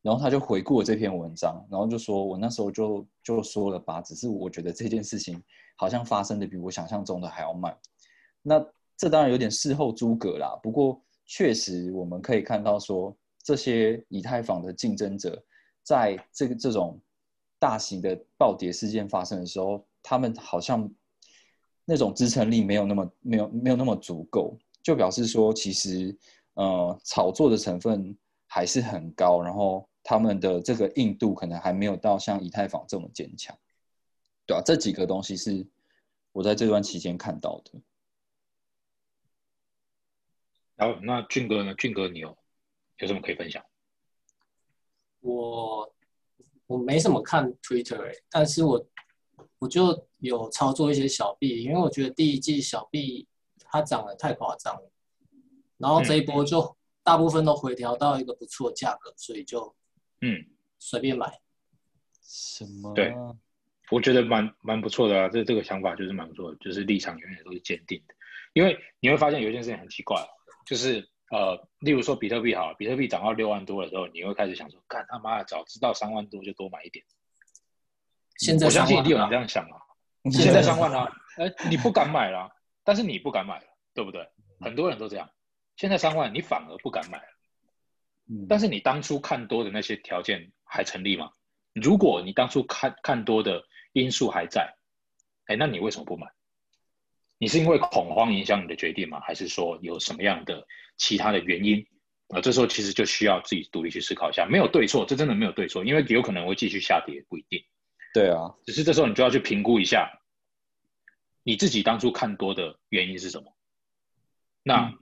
[0.01, 5.41] 然后他就回顾了这篇文章，然后就说：“我那时候就就说了吧，只是我觉得这件事情
[5.77, 7.77] 好像发生的比我想象中的还要慢。”
[8.41, 8.63] 那
[8.97, 10.59] 这当然有点事后诸葛啦。
[10.63, 15.41] 不过确实我们可以看到，说这些以太坊的竞争者，
[15.83, 16.99] 在这个这种
[17.57, 20.89] 大型的暴跌事件发生的时候，他们好像。
[21.91, 26.15] 那种支撑力没有那么没有没有那么足够，就表示说其实
[26.53, 33.55] 呃炒作的成分还是很高，然后他们的这个硬度可能还没有到像以太坊这么坚强，
[34.47, 35.67] 对啊，这几个东西是
[36.31, 37.79] 我在这段期间看到的。
[40.77, 41.75] 然后那俊哥呢？
[41.75, 42.35] 俊哥你有
[42.97, 43.63] 有什么可以分享？
[45.19, 45.93] 我
[46.65, 48.83] 我没什么看 Twitter，但是我。
[49.59, 53.27] 我就有操作一些小币，因为我觉得第一季小币
[53.59, 54.91] 它涨得太夸张了，
[55.77, 59.75] 然后这一波就大部分都回调到一个不错的价格，所以就
[60.21, 60.45] 嗯
[60.77, 61.31] 随便买。
[62.21, 62.93] 什么？
[62.93, 63.13] 对，
[63.89, 68.13] 我觉得蛮蛮不错的啊，这这个想法就是蛮不错的，就是立场永远都是坚定的。
[68.53, 70.17] 因为你会发现有一件事情很奇怪，
[70.65, 77.05] 就是呃，例如说比特币好，比特币涨到六万多的时候，你会开始想说，干他妈的，早知道三万多就多买一点。
[78.37, 79.77] 现在我相信一定有人这样想啊！
[80.31, 82.49] 现在三万啊，哎， 你不敢买了，
[82.83, 84.27] 但是你不敢买了，对不对？
[84.61, 85.29] 很多人都这样。
[85.75, 87.38] 现在三万，你反而不敢买了。
[88.47, 91.31] 但是你当初看多的那些条件还成立吗？
[91.73, 93.63] 如果你当初看看多的
[93.93, 94.75] 因素还在，
[95.45, 96.27] 哎，那你为什么不买？
[97.37, 99.19] 你是因为恐慌影响你的决定吗？
[99.21, 101.85] 还是说有什么样的其他的原因？
[102.27, 107.63] 啊，这时候其实就需要自己独立去思考一下，没有对错，这真的没有对错，因为有可能会继续下跌，不一定。
[108.13, 110.21] 对啊，只是这时候你就要去评估一下，
[111.43, 113.55] 你自己当初看多的原因是什么？
[114.61, 114.93] 那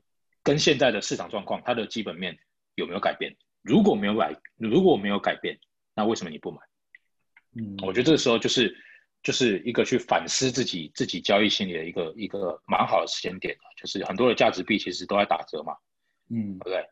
[0.44, 2.40] 跟现在的市场状况，它的基本面
[2.78, 3.36] 有没有改变？
[3.63, 5.60] 如果没有改，如果没有改变，
[5.94, 6.60] 那为什么你不买？
[7.56, 8.74] 嗯，我觉得这个时候就是
[9.24, 15.76] 就是一个去反思自己自己交易心理的一个一个蛮好的时间点就是很多的价值币其实都在打折嘛，
[16.30, 16.86] 嗯对不对？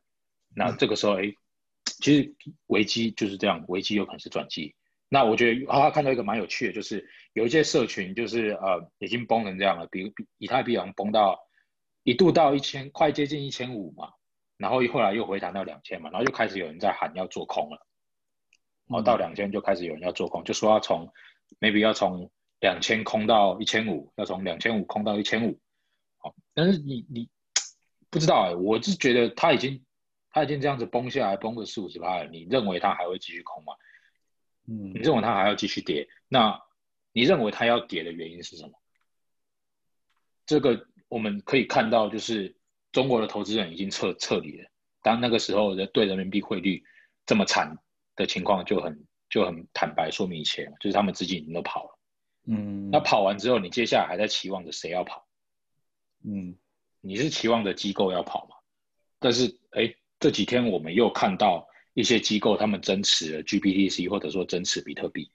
[0.55, 1.31] 那这个时候，哎，
[1.83, 2.35] 其实
[2.67, 4.75] 危机就是这样，危机有可能是转机。
[5.07, 11.39] 那我觉得，啊，看到一个蛮有趣的，就是有一些社群，就是呃，已经崩成这样了，比如比以太币好像崩到
[12.03, 14.09] 一度到一千，快接近一千五嘛，
[14.57, 17.85] 然后后来又回弹到两千嘛，然后又开始有人在喊要做空了，
[18.87, 21.11] 然后到两千就开始有人要做空，就说要从
[21.59, 25.59] maybe 要从两千空到一千五，要从两千五空到一千五，
[26.17, 27.29] 好，但是你你
[28.09, 29.81] 不知道哎，我是觉得他已经。
[30.37, 33.73] 他已经这样子崩下来，崩个四五十趴了，你认为它还会继续空吗？
[34.67, 36.09] 嗯，你认为它还要继续跌？
[36.27, 36.61] 那
[37.13, 38.73] 你认为它要跌的原因是什么？
[40.45, 42.53] 这个我们可以看到，就是
[42.95, 44.69] 中国的投资人已经撤撤离了。
[45.01, 46.81] 当那个时候的对人民币汇率
[47.25, 47.77] 这么惨
[48.15, 51.99] 的情况，就很就很坦白说明一切，就是他们资金已经都跑了。
[52.47, 55.27] 嗯，那跑完之后，你接下来还在期望着谁要跑？
[56.23, 56.55] 嗯，
[57.01, 58.55] 你是期望着机构要跑吗？
[59.19, 59.93] 但是，哎。
[60.17, 65.29] 这几天我们又看到一些机构他们增持了 GPTC 或者说增持比特币，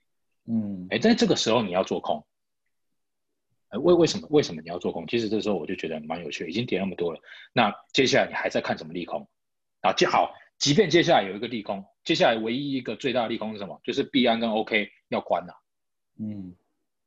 [0.46, 2.24] 嗯，哎，在这个时候你要做空，
[3.70, 5.06] 哎，为为什么为什么你要做空？
[5.06, 7.20] 其实这时候我就觉得蛮有趣，已经跌那么多了，
[7.52, 9.28] 那接下来你还在看什么利空？
[9.80, 13.80] 啊，就好，即便接下来有一个利空，接下来唯一一个最大的利空是什么？
[13.82, 15.54] 就是币安跟 OK 要关了，
[16.18, 16.54] 嗯，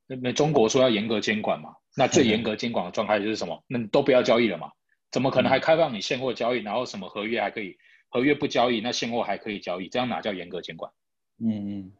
[0.07, 3.63] 那那中国说要严格监管嘛，那最严格监管的状态就是什么？
[3.67, 4.71] 那你都不要交易了嘛。
[5.11, 6.59] 怎么可能还开放你现货交易？
[6.59, 7.77] 然后什么合约还可以，
[8.09, 9.87] 合约不交易，那现货还可以交易？
[9.87, 10.91] 这样哪叫严格监管？
[11.39, 11.91] 嗯嗯。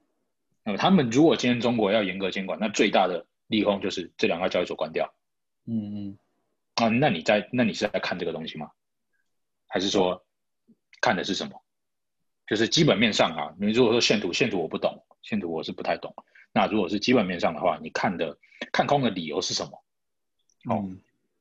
[0.64, 5.14] 那么他们如果今天中国要严格监管，那最大的利空就是这两个交易所关掉。
[5.66, 6.18] 嗯嗯。
[6.76, 8.70] 啊，那你在那你是在看这个东西吗？
[9.68, 10.26] 还是说
[11.02, 11.62] 看的是什么？
[12.48, 16.14] 就是基本面上啊，你如果说线图，线图我不懂，线图我是不太懂。
[16.52, 18.38] 那如果是基本面上的话，你看的
[18.72, 19.84] 看空的理由是什么？
[20.74, 20.90] 哦，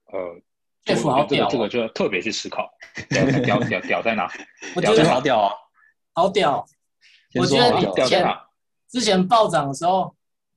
[0.06, 0.40] 呃。
[0.84, 2.68] 这好屌，这个就要特别去思考，
[3.08, 3.24] 屌
[3.60, 4.28] 屌屌在哪？
[4.74, 5.54] 我觉得好屌啊，
[6.12, 6.66] 好屌！
[7.36, 8.48] 我觉得你屌在哪？
[8.88, 10.12] 之前暴涨的时候，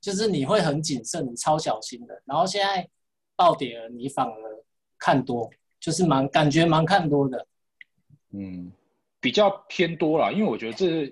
[0.06, 2.22] 就是你会很谨慎，你超小心的。
[2.26, 2.88] 然后现在
[3.36, 4.34] 暴跌了，你反而
[5.00, 7.48] 看多，就是蛮感觉蛮看多的。
[8.30, 8.72] 嗯，
[9.20, 11.12] 比较偏多了，因为我觉得这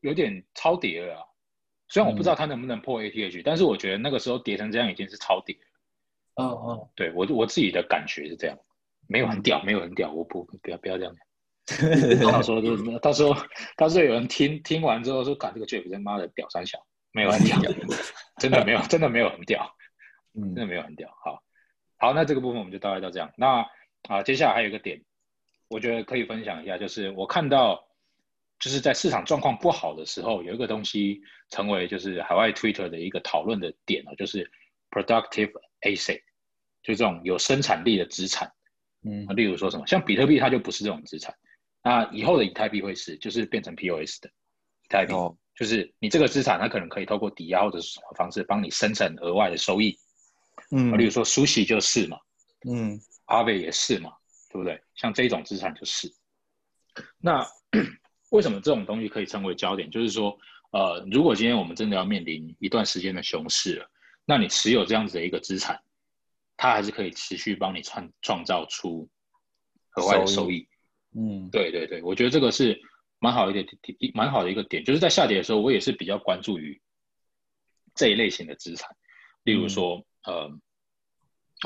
[0.00, 1.24] 有点超跌了。
[1.86, 5.56] 虽然我不知道它能不能破 ATH，但是我觉得那个时候跌成这样已经是超跌。
[6.34, 8.58] 嗯嗯，对我我自己的感觉是这样，
[9.06, 11.24] 没有很屌，没有很屌，我不不要不要这样讲。
[12.32, 13.32] 到时候就到时候
[13.76, 17.58] 到时候有人听听完之后说，干这个 Jeff 他妈的屌三小，没有很屌，
[18.38, 19.74] 真的没有，真的没有很屌，
[20.34, 21.08] 嗯，真的没有很屌。
[21.24, 21.42] 好，
[21.96, 23.32] 好，那这个部分我们就大概到这样。
[23.38, 23.66] 那
[24.08, 25.02] 啊，接下来还有一个点，
[25.68, 27.88] 我觉得可以分享一下，就是我看到
[28.58, 34.50] 就是在市场状况不好的时候，有一个东西成为就是海外 Twitter 的一个讨论的点呢，就是
[34.90, 35.52] productive。
[35.84, 36.22] Asset
[36.82, 38.50] 就这种有生产力的资产，
[39.02, 41.34] 嗯，例如说什么，像比特币它就不是这种资产，
[41.82, 45.12] 那以后的以太币会是，就是变成 POS 的以太币，
[45.56, 49.96] 就是你这个资产它可能可以透过抵押或者是什么方式帮你生成额外的收益，
[50.70, 52.18] 嗯，例如说 Sushi 就是嘛，
[52.68, 54.12] 嗯，Aave 也是嘛，
[54.50, 54.80] 对不对？
[54.94, 56.12] 像这种资产就是，
[57.18, 57.46] 那
[58.30, 59.90] 为什么这种东西可以称为焦点？
[59.90, 60.36] 就是说，
[60.72, 63.90] 呃，如果今天我们真的要面临一段时间的熊市了。
[64.26, 65.78] 那你持有这样子的一个资产，
[66.56, 69.06] 它还是可以持续帮你创创造出
[69.96, 70.66] 额外的收益。
[71.14, 72.80] 嗯，对对对，我觉得这个是
[73.18, 73.66] 蛮好一点，
[74.14, 76.80] 蛮好的一个点，就是在下跌的时候，我也是比较关注于
[77.94, 78.94] 这一类型的资产。
[79.44, 80.50] 例如说，呃，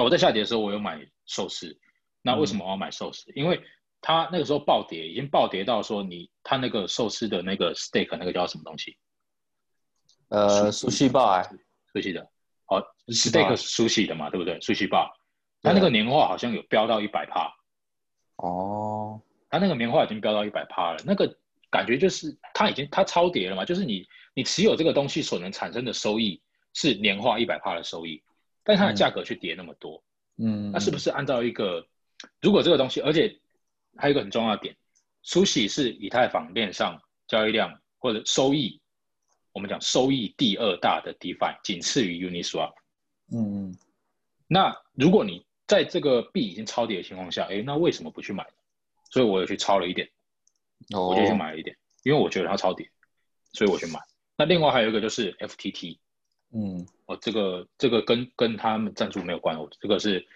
[0.03, 1.79] 我在下跌的时候，我有买寿司。
[2.23, 3.33] 那为什么我要买寿司？
[3.35, 3.63] 因为
[4.01, 8.97] 它那个时候暴跌，已经暴跌到说你它那个寿司的那个 steak 那个叫什么东西？
[10.29, 11.43] 呃，熟悉吧，
[11.93, 12.29] 熟悉的。
[12.67, 14.61] 哦，steak 熟悉的嘛，对不对？
[14.61, 15.11] 熟悉吧？
[15.63, 17.53] 它那个年化好像有飙到一百帕。
[18.37, 21.37] 哦，它那个棉花已经飙到一百帕了，那个
[21.71, 26.41] 感觉就是它已经它超跌了嘛，就是你你持有这个东西所能产生的收益
[26.75, 28.23] 是年化一百帕的收益，
[28.63, 30.03] 但它的价格却跌那么多。
[30.37, 31.87] 嗯，那是不是按照一个，
[32.41, 33.37] 如果这个东西，而且
[33.97, 34.77] 还有一个很重要的点，
[35.23, 38.81] 熟悉是以太坊链上交易量或者收益。
[39.53, 42.73] 我们讲收益第二大的 DeFi，仅次于 Uniswap。
[43.33, 43.79] 嗯嗯
[44.47, 48.51] 那如果你在这个币已经超跌的情况下，哎，那为什么不去买呢？
[49.11, 50.09] 所以我也去抄了一点，
[50.95, 52.89] 哦我就去买了一点，因为我觉得它超跌，
[53.53, 53.99] 所以我去买。
[54.37, 55.99] 那另外还有一个就是 FTT，
[56.53, 56.87] 嗯。
[57.07, 60.27] 哦，这个这个跟跟他们赞助没有关，我这个是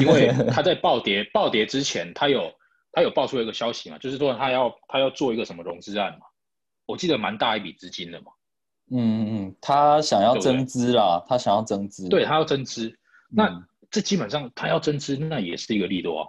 [0.00, 2.52] 因为 他在暴跌暴跌之前，他有
[2.92, 6.26] 他有爆出一个消息嘛，就是说他要他要做一个什么融资案嘛，
[6.86, 8.32] 我记得蛮大一笔资金的嘛，
[8.90, 12.96] 嗯嗯嗯，他想要增资啦，他想要增资，对他要增资，
[13.28, 13.66] 那嗯。
[13.92, 16.28] 这基本上他要增资，那也是一个利多啊。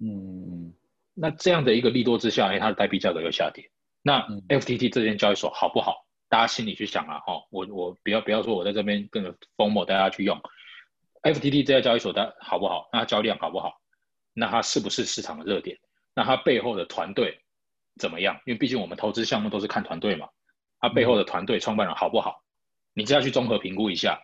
[0.00, 0.72] 嗯嗯
[1.14, 3.70] 那这样的一个利多之下，哎，它的代币价格又下跌，
[4.02, 6.06] 那嗯 FTT 这间交易所好不好？
[6.28, 10.40] 大家心里去想啊，哈，我我不要不要说我在这边跟着疯魔大家去用
[11.22, 12.88] FTT 这家交易所的好不好？
[12.92, 13.74] 那它交易量好不好？
[14.32, 15.78] 那它是不是市场的热点？
[16.14, 17.38] 那它背后的团队
[17.98, 18.34] 怎么样？
[18.46, 20.26] 因为毕竟我们投资项目都是看团队嘛，
[20.80, 22.42] 它背后的团队创办人好不好？
[22.94, 24.18] 你只要去综合评估一下，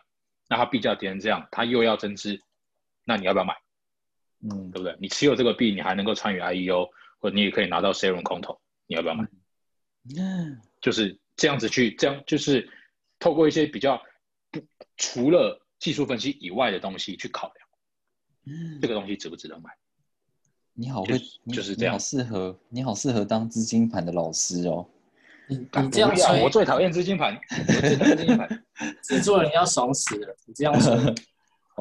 [0.47, 2.41] 那它币价跌成这样，它又要增资，
[3.05, 3.55] 那你要不要买？
[4.43, 4.95] 嗯对不对？
[4.99, 6.87] 你持有这个币，你还能够参与 IEO，
[7.19, 9.27] 或者你也可以拿到 Serum 空投，你要不要买？
[10.17, 12.67] 嗯就是这样子去，这样就是
[13.19, 14.01] 透过一些比较
[14.51, 14.61] 不
[14.97, 17.67] 除了技术分析以外的东西去考量，
[18.45, 19.69] 嗯这个东西值不值得买？
[20.73, 24.87] 你好会就是，你就是这样你好适合，你好适合当资金盘的老师哦。
[25.49, 28.65] 你你这样说，我最讨厌资金盘，我最讨厌资金盘。
[29.03, 30.33] 制作人要爽死了。
[30.45, 30.95] 你这样吹，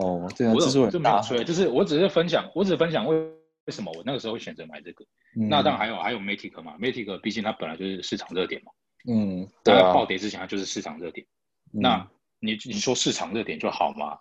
[0.01, 3.16] 哦，对啊，我有就没有吹，就是我只是分享，我只是分享为
[3.64, 5.05] 为什么我那个时候会选择买这个。
[5.36, 8.72] 嗯那当然还有还有 Matic 嘛，Matic 毕竟它本来就是市场热点嘛，
[9.09, 11.26] 嗯，对它啊，暴跌之前它就是市场热点。
[11.74, 12.09] 嗯那
[12.40, 14.18] 你你说市场热点就好吗？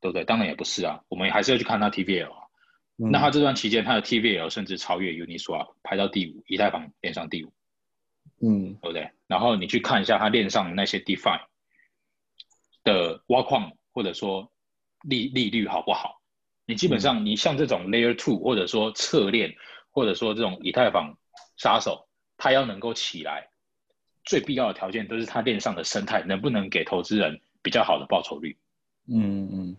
[0.00, 0.24] 对不对？
[0.24, 2.42] 当然也不是啊，我们还是要去看它 TVL 啊。
[2.98, 7.52] 嗯那它这段期间，它的 TVL 甚至超越 Uniswap，排到第五，以太坊链上第五，
[8.42, 9.10] 嗯对不对？
[9.26, 11.40] 然后你去看一下它链上的那些 DeFi
[12.84, 14.50] 的挖矿或者说
[15.02, 16.20] 利利率好不好？
[16.66, 19.54] 你基本嗯上你像这种 Layer Two 或者说侧链，
[19.90, 21.18] 或者说这种以太坊
[21.56, 23.48] 杀手，它要能够起来，
[24.24, 28.56] 最必要的条件都是它链上的生态能不能给投资人比较好的报酬率。
[29.08, 29.76] 嗯嗯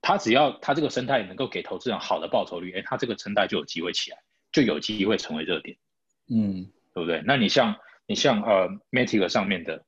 [0.00, 4.18] 它只要它这个生态能够给投资人好的报酬率，哎，它这个生态就有机会起来，
[4.52, 5.76] 就有机会成为热点，
[6.28, 7.22] 嗯对不对？
[7.24, 7.76] 那你像
[8.06, 9.84] 你像呃 Matic 上面的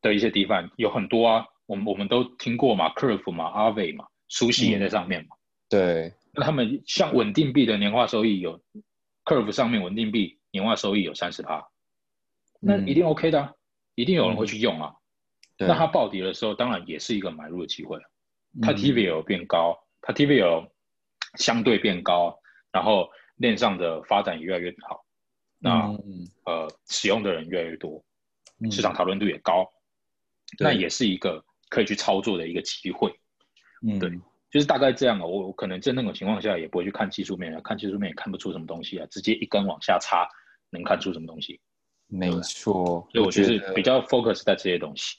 [0.00, 5.36] 的一些 DeFi 有很多啊，我们我们都听过嘛，Curve 嘛，Aave 嘛，熟悉也在上面嘛。
[5.68, 8.58] 对，那他们像稳定币的年化收益有
[9.26, 11.68] Curve 上面稳定币年化收益有三十趴，
[12.58, 12.88] 那嗯。
[12.88, 13.52] 一定 OK 的啊、
[13.96, 14.94] 一定有人会去用啊。
[15.58, 15.68] 对。
[15.68, 17.98] 那它暴跌的时候，当然也是一个买入的机会。
[18.62, 18.76] 它嗯。
[18.76, 20.70] TVL 变高，它 TVL
[21.34, 22.40] 相对变高，
[22.72, 25.04] 然后链上的发展也越来越好，
[25.58, 26.26] 那、嗯。
[26.46, 28.02] 呃使用的人越来越多，
[28.64, 28.70] 嗯。
[28.70, 29.70] 市场讨论度也高，
[30.56, 30.64] 对。
[30.64, 33.12] 那也是一个可以去操作的一个机会。
[33.86, 34.10] 嗯对
[34.50, 40.26] 就是大概这样啊，我我可能在那种情况下也不会去看技术面啊，看技术面也看不出什么东西啊，直接一根往下插
[40.70, 41.60] 能看出什么东西，
[42.06, 45.18] 没错，所以我觉就是得比较 focus 在这些东西。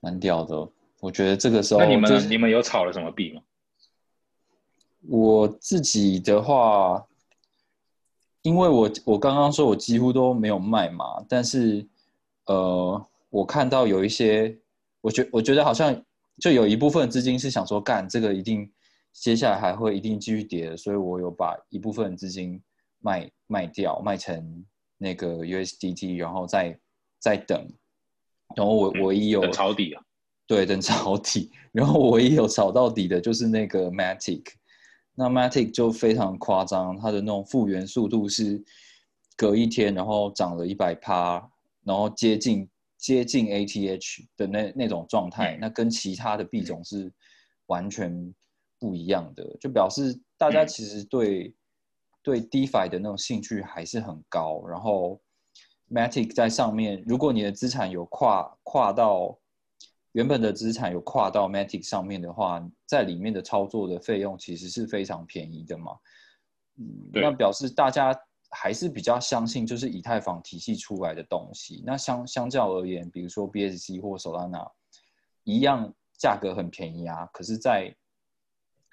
[0.00, 0.68] 蛮屌的。
[1.00, 3.42] 我觉得这个时候那你们、就是你们有炒了什么币吗？
[5.08, 7.06] 我自己的话，
[8.42, 11.86] 因为我我刚刚说我几乎都没有卖嘛，但是
[12.46, 14.56] 呃，我看到有一些，
[15.02, 15.94] 我觉我觉得好像
[16.40, 18.66] 就有一部分资金是想说，干这个一定
[19.12, 22.58] 接下来还会一定继续跌的，所以我有把一部分资金
[23.00, 24.64] 卖卖掉，卖成
[24.96, 26.78] 那个 USDT，然后再
[27.18, 27.68] 再等，
[28.56, 30.02] 然后我嗯唯一有、等抄底啊？
[30.46, 31.50] 对，等抄底。
[31.72, 34.44] 然后我唯一有炒到底的就是那个 Matic，
[35.14, 38.62] 那 Matic 就非常夸张，它的那种复原速度是
[39.36, 41.50] 隔一天，然后涨了一百趴，
[41.84, 42.68] 然后接近
[43.02, 45.58] 接近 ATH 的那那种状态，嗯。
[45.60, 47.12] 那跟其他的币种是
[47.66, 48.32] 完全
[48.78, 50.68] 不一样的，就表示大家嗯。
[50.68, 51.52] 其实对、
[52.22, 55.20] 对 DeFi 的那种兴趣还是很高，然后
[55.90, 59.36] Matic 在上面，如果你的资产有跨跨到
[60.12, 65.92] 原本的资产有跨到 Matic 上面的话，在里面的操作的费用其实是非常便宜的嘛。
[66.78, 68.16] 嗯，那表示大家
[68.54, 71.82] 还是比较相信就是以太坊体系出来的东西。
[71.86, 74.70] 那相相较而言，比如说 BSC 或 Solana
[75.42, 77.92] 一样价格很便宜啊，可是，在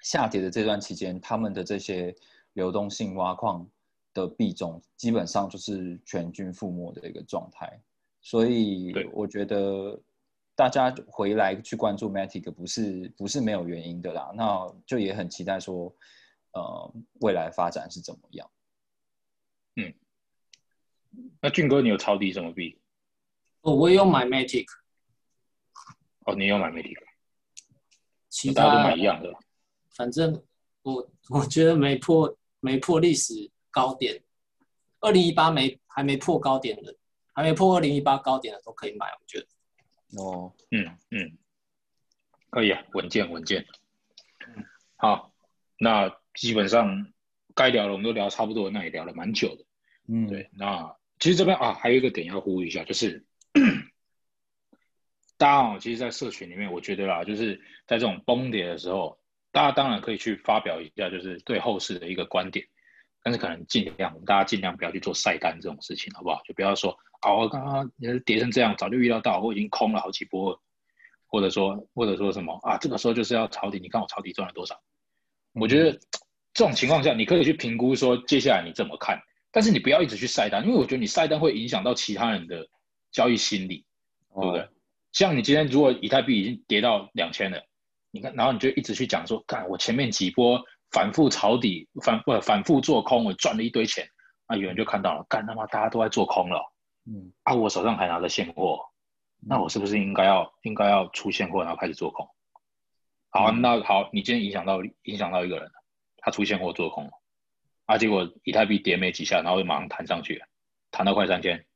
[0.00, 2.14] 下跌的这段期间，他们的这些
[2.54, 3.68] 流动性挖矿
[4.14, 7.78] 的币种基本上就是全军覆没的一个状态。
[8.22, 10.00] 所以我觉得
[10.54, 15.94] 大家回来去关注 Matic 不是不是没有原因的啦，那就也很期待说，
[16.52, 18.50] 呃，未来发展是怎么样。
[21.40, 22.78] 那俊哥，你有抄底什么币？
[23.62, 24.66] 哦我有买 Matic，
[26.24, 26.96] 哦，你有买媒体？
[28.28, 29.30] 其大家都他买一样的。
[29.90, 30.42] 反正
[30.82, 34.22] 我我觉得没破没破历史高点，
[35.00, 36.96] 二零一八没还没破高点的，
[37.34, 39.46] 还没破二零一八高点的都可以买，我觉得。
[40.22, 41.36] 哦，嗯嗯，
[42.48, 43.66] 可以啊，稳健稳健。
[44.96, 45.34] 好，
[45.78, 47.12] 那基本上
[47.54, 49.64] 该聊的我们都聊差不多，那也聊了蛮久的。
[50.12, 53.24] 嗯，对，那其实这边啊还有一个点要呼吁一下，就是
[55.38, 57.54] 大家哦，其实，在社群里面，我觉得啦，就是
[57.86, 59.18] 在这种崩跌的时候，
[59.52, 62.66] 大家当然可以去发表一下，就是对后市的一个观点，
[63.22, 66.42] 但是可能尽量，我们大家尽量不要去做晒单这种事情，好不好？
[66.44, 67.88] 就不要说啊，我刚刚
[68.24, 70.60] 跌成这样，早就预料到，我已经空了好几波了，
[71.26, 74.82] 或者说，或者说什么啊，这个时候就是要抄底，你看我抄底赚了多少？
[75.52, 75.92] 我觉得
[76.52, 79.22] 这种情况下，你可以去评估说接下来你怎么看，
[79.52, 82.68] 但是你不要一直去晒单，因为我觉得你晒单会影响到其他人的
[83.10, 83.84] 交易心理，
[84.34, 84.60] 对不对？
[84.60, 84.68] 哦
[85.12, 87.60] 像你今天如果以太币已经跌到两千了，
[88.12, 94.08] 你看，然后你就一直去讲说，看我前面几波反复抄底，反不反复做空，我赚了一堆钱，
[94.46, 96.62] 啊，有人就看到了，干他妈大家都在做空了，
[97.06, 98.78] 嗯，啊，我手上还拿着现货，
[99.40, 102.24] 那我是不是应该要应该要出现货，然后开始做空？
[103.30, 105.72] 好，嗯那好，你今天影响到影响到一个人了，
[106.18, 107.10] 他出现货做空了，
[107.90, 110.46] 啊，结果以太币跌没几下，然后就马上弹上去了，
[110.92, 111.66] 弹到快三千，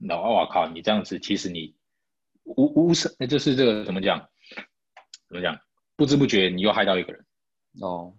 [0.00, 1.74] 然后我靠，你这样子其实你
[2.44, 4.30] 无无声，那就是这个怎么讲？
[5.28, 5.60] 怎么讲？
[5.94, 7.26] 不知不觉你又害到一个人，
[7.82, 8.14] 哦，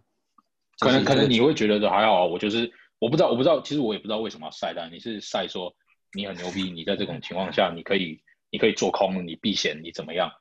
[0.78, 5.76] 可能可能你会会觉得还好啊，我就是我不知道我不知道，其实我也不知道为什么要晒单，你是晒说
[6.14, 8.22] 你很牛逼，你在这种情况下你可以
[8.52, 10.32] 你可以做空，你避险，你怎么样？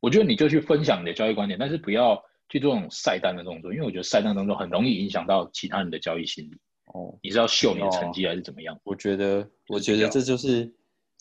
[0.00, 6.56] 我觉得你就去分享你的交易观点，但是不要去做这种晒单的动作，因为我觉得晒单动作很容易影响到其他人的交易心理。
[6.92, 8.78] 哦，你是要秀你的成绩还是怎么样？
[8.84, 10.72] 我觉得，我觉得这就是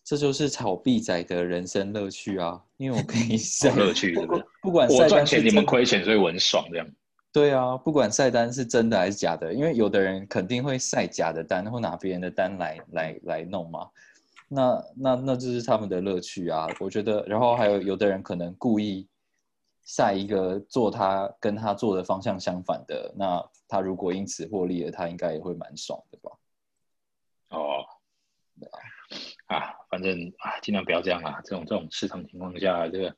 [0.03, 2.61] 这就是炒币仔的人生乐趣啊！
[2.77, 6.87] 因为我可以晒乐趣不不是管不管我赚钱你们亏钱，所以我很爽这样。
[7.31, 13.87] 对啊，不管晒单是真的还是假的，因为有的人肯定会晒假的单，或拿别人的单来来来弄嘛。
[14.49, 16.67] 那那那就是他们的乐趣啊！
[16.79, 19.07] 我觉得，然后还有有的人可能故意
[19.85, 26.31] 晒一个做他跟他做的方向相反的，那他如果因此获利了，他应该也会蛮爽的吧？
[27.49, 27.85] 哦，
[29.47, 31.41] 啊，反正啊，尽量不要这样啊！
[31.43, 33.15] 这种这种市场情况下，这个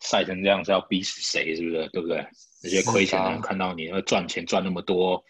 [0.00, 1.54] 晒成这样是要逼死谁？
[1.54, 1.88] 是不是？
[1.90, 2.26] 对不对？
[2.62, 5.24] 那些亏钱的看到你那赚钱赚那么多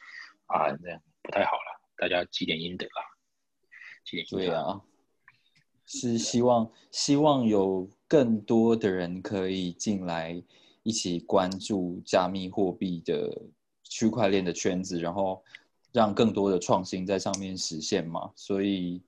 [0.46, 1.80] 啊，这样不太好了。
[1.96, 3.04] 大家积点阴德啊，
[4.04, 4.80] 积点阴德对啊，
[5.84, 10.42] 是希望希望有更多的人可以进来
[10.82, 13.36] 一起关注加密货币的
[13.84, 15.42] 区块链的圈子，然后
[15.92, 18.30] 让更多的创新在上面实现嘛。
[18.34, 19.02] 所以，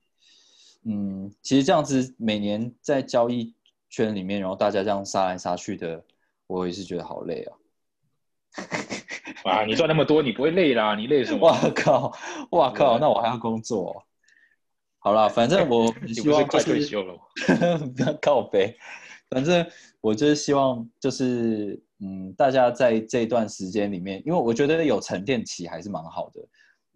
[0.83, 3.53] 嗯，其实这样子每年在交易
[3.89, 6.03] 圈里面，然后大家这样杀来杀去的，
[6.47, 7.57] 我也是觉得好累啊！
[9.43, 9.65] 啊！
[9.65, 10.95] 你赚那么多，你不会累啦？
[10.95, 11.41] 你累什么？
[11.47, 12.17] 哇靠！
[12.51, 12.99] 哇靠！
[12.99, 14.03] 那我还要工作哦、
[14.99, 17.19] 好啦，反正我 你希望就不是快退休了吗？
[17.95, 18.77] 不要靠背。
[19.33, 19.65] 反正
[19.99, 26.41] 我就是希望，就是嗯，大家在这段时间里面，因为我觉得有沉淀期还是蛮好的。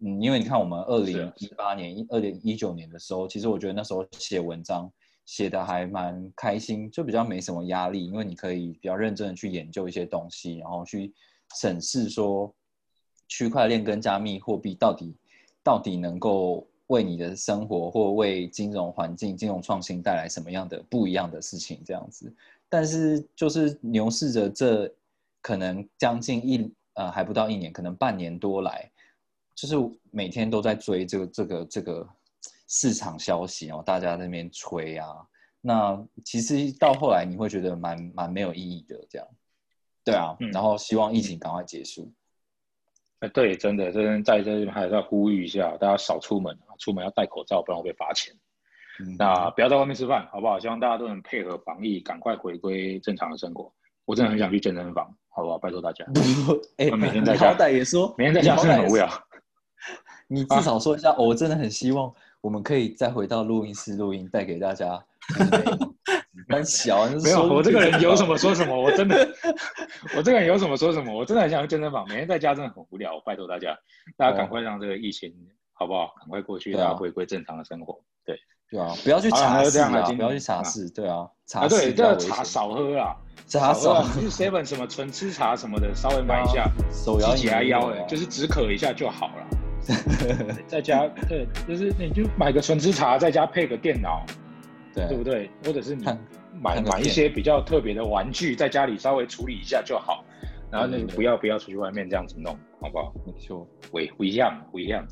[0.01, 4.91] 嗯，因为你看我们二零一八年、二零一九年的时候，其实我觉得那时候写文章
[5.25, 11.11] 写的还蛮开心，就比较没什么压力，因为你可以比较认真的去研究一些东西，然后去
[11.59, 12.53] 审视说
[13.27, 15.15] 区块链跟加密货币到底
[15.63, 22.33] 到底能够为你的生活或为金融环境、金融创新带来什么样的不一样的事情，这样子。
[22.69, 24.93] 但是就是牛市着这
[25.41, 28.91] 可能将近一呃还不到一年，可能半年多来，
[29.55, 29.75] 就是
[30.11, 32.07] 每天都在追这个这个这个
[32.67, 35.07] 市场消息哦，大家在那边吹啊。
[35.61, 39.27] 那其实到后来你会觉得蛮蛮没有意义的，这样。
[40.03, 42.09] 对啊，嗯然后希望疫情赶快结束。
[43.19, 48.33] 哎，对，真的，这边在这边还是要呼吁一下，大家少出门啊，出门要戴口罩，不然会被罚钱。
[48.99, 50.59] 嗯那不要在外面吃饭，好不好？
[50.59, 53.71] 希望大家都能配合防疫，赶快回归正常的生活。
[54.05, 55.57] 我真的很想去健身房，好不好？
[55.59, 56.03] 拜托大家，
[56.77, 59.09] 哎，我每天在家好歹也说，每天在家你好歹也真的很无聊。
[60.27, 62.11] 你至少说一下，哦我真的很希望
[62.41, 65.03] 我们可以再回到录音室录音，带给大家
[66.57, 67.05] 很小。
[67.23, 68.27] 没有，我这个人有什么？
[68.27, 69.27] 么说什么，我真的，
[70.17, 73.77] 我这个人有什么说什么，我真的很想去健身房，每天在家真的很无聊，拜托大家，
[74.17, 75.33] 大家赶快让这个疫情
[75.71, 76.13] 好不好？
[76.19, 78.01] 赶快过去，大家回归正常的生活。
[78.25, 78.37] 对
[78.69, 83.15] 对啊，不要去查事啊，不要去查事，对啊，查啊，事对，茶少喝啊，
[83.47, 89.47] 茶少喝啊 seven 什么纯吃茶什么的，稍微买一下，手摇挤起来饮料啊腰哎，就是止渴一下就好了。
[90.67, 94.25] 在家对，就是你就买个纯吃茶，在家配个电脑，
[94.97, 95.49] 对对不对？
[95.65, 96.05] 或者是你
[96.59, 100.23] 买买一些比较特别的玩具，在家里稍微处理一下就好。
[100.71, 103.13] 然后那对对对个不要不要出去外面这样子弄，好不好？
[103.25, 103.67] 没错。
[103.91, 105.07] 不不一样，不一样。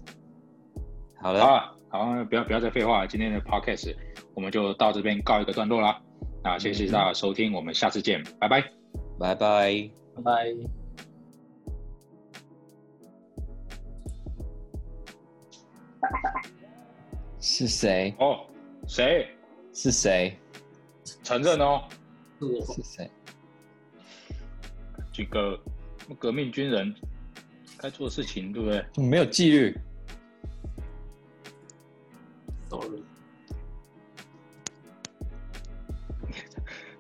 [1.21, 3.95] 好了，好不要不要再废话了，今天的 podcast
[4.33, 6.01] 我们就到这边告一个段落啦。
[6.43, 8.61] 那谢谢大家收听，我们下次见，拜拜。
[9.19, 9.89] 拜拜。
[10.15, 10.55] 拜拜。
[17.39, 18.13] 是谁？
[18.19, 18.45] 哦，
[18.87, 19.27] 谁
[19.75, 20.39] 是谁？
[21.21, 21.83] 承认哦？
[22.39, 23.11] 是我是谁？
[25.11, 25.59] 这个
[26.17, 26.95] 革命军人
[27.77, 28.85] 该做的事情，对不对？
[28.95, 29.77] 没有纪律。
[32.69, 33.03] sorry，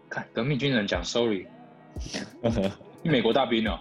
[0.09, 1.47] 看革命军人讲 sorry，
[3.01, 3.79] 你美国大兵哦。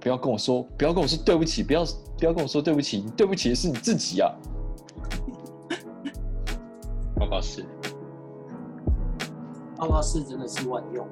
[0.00, 1.84] 不要跟我说，不要跟我说对不起，不要
[2.22, 4.32] 不要跟我说对不起，你对不起的是你自己啊！
[7.16, 7.66] 报告是。
[9.76, 11.04] 报告室真的是万用。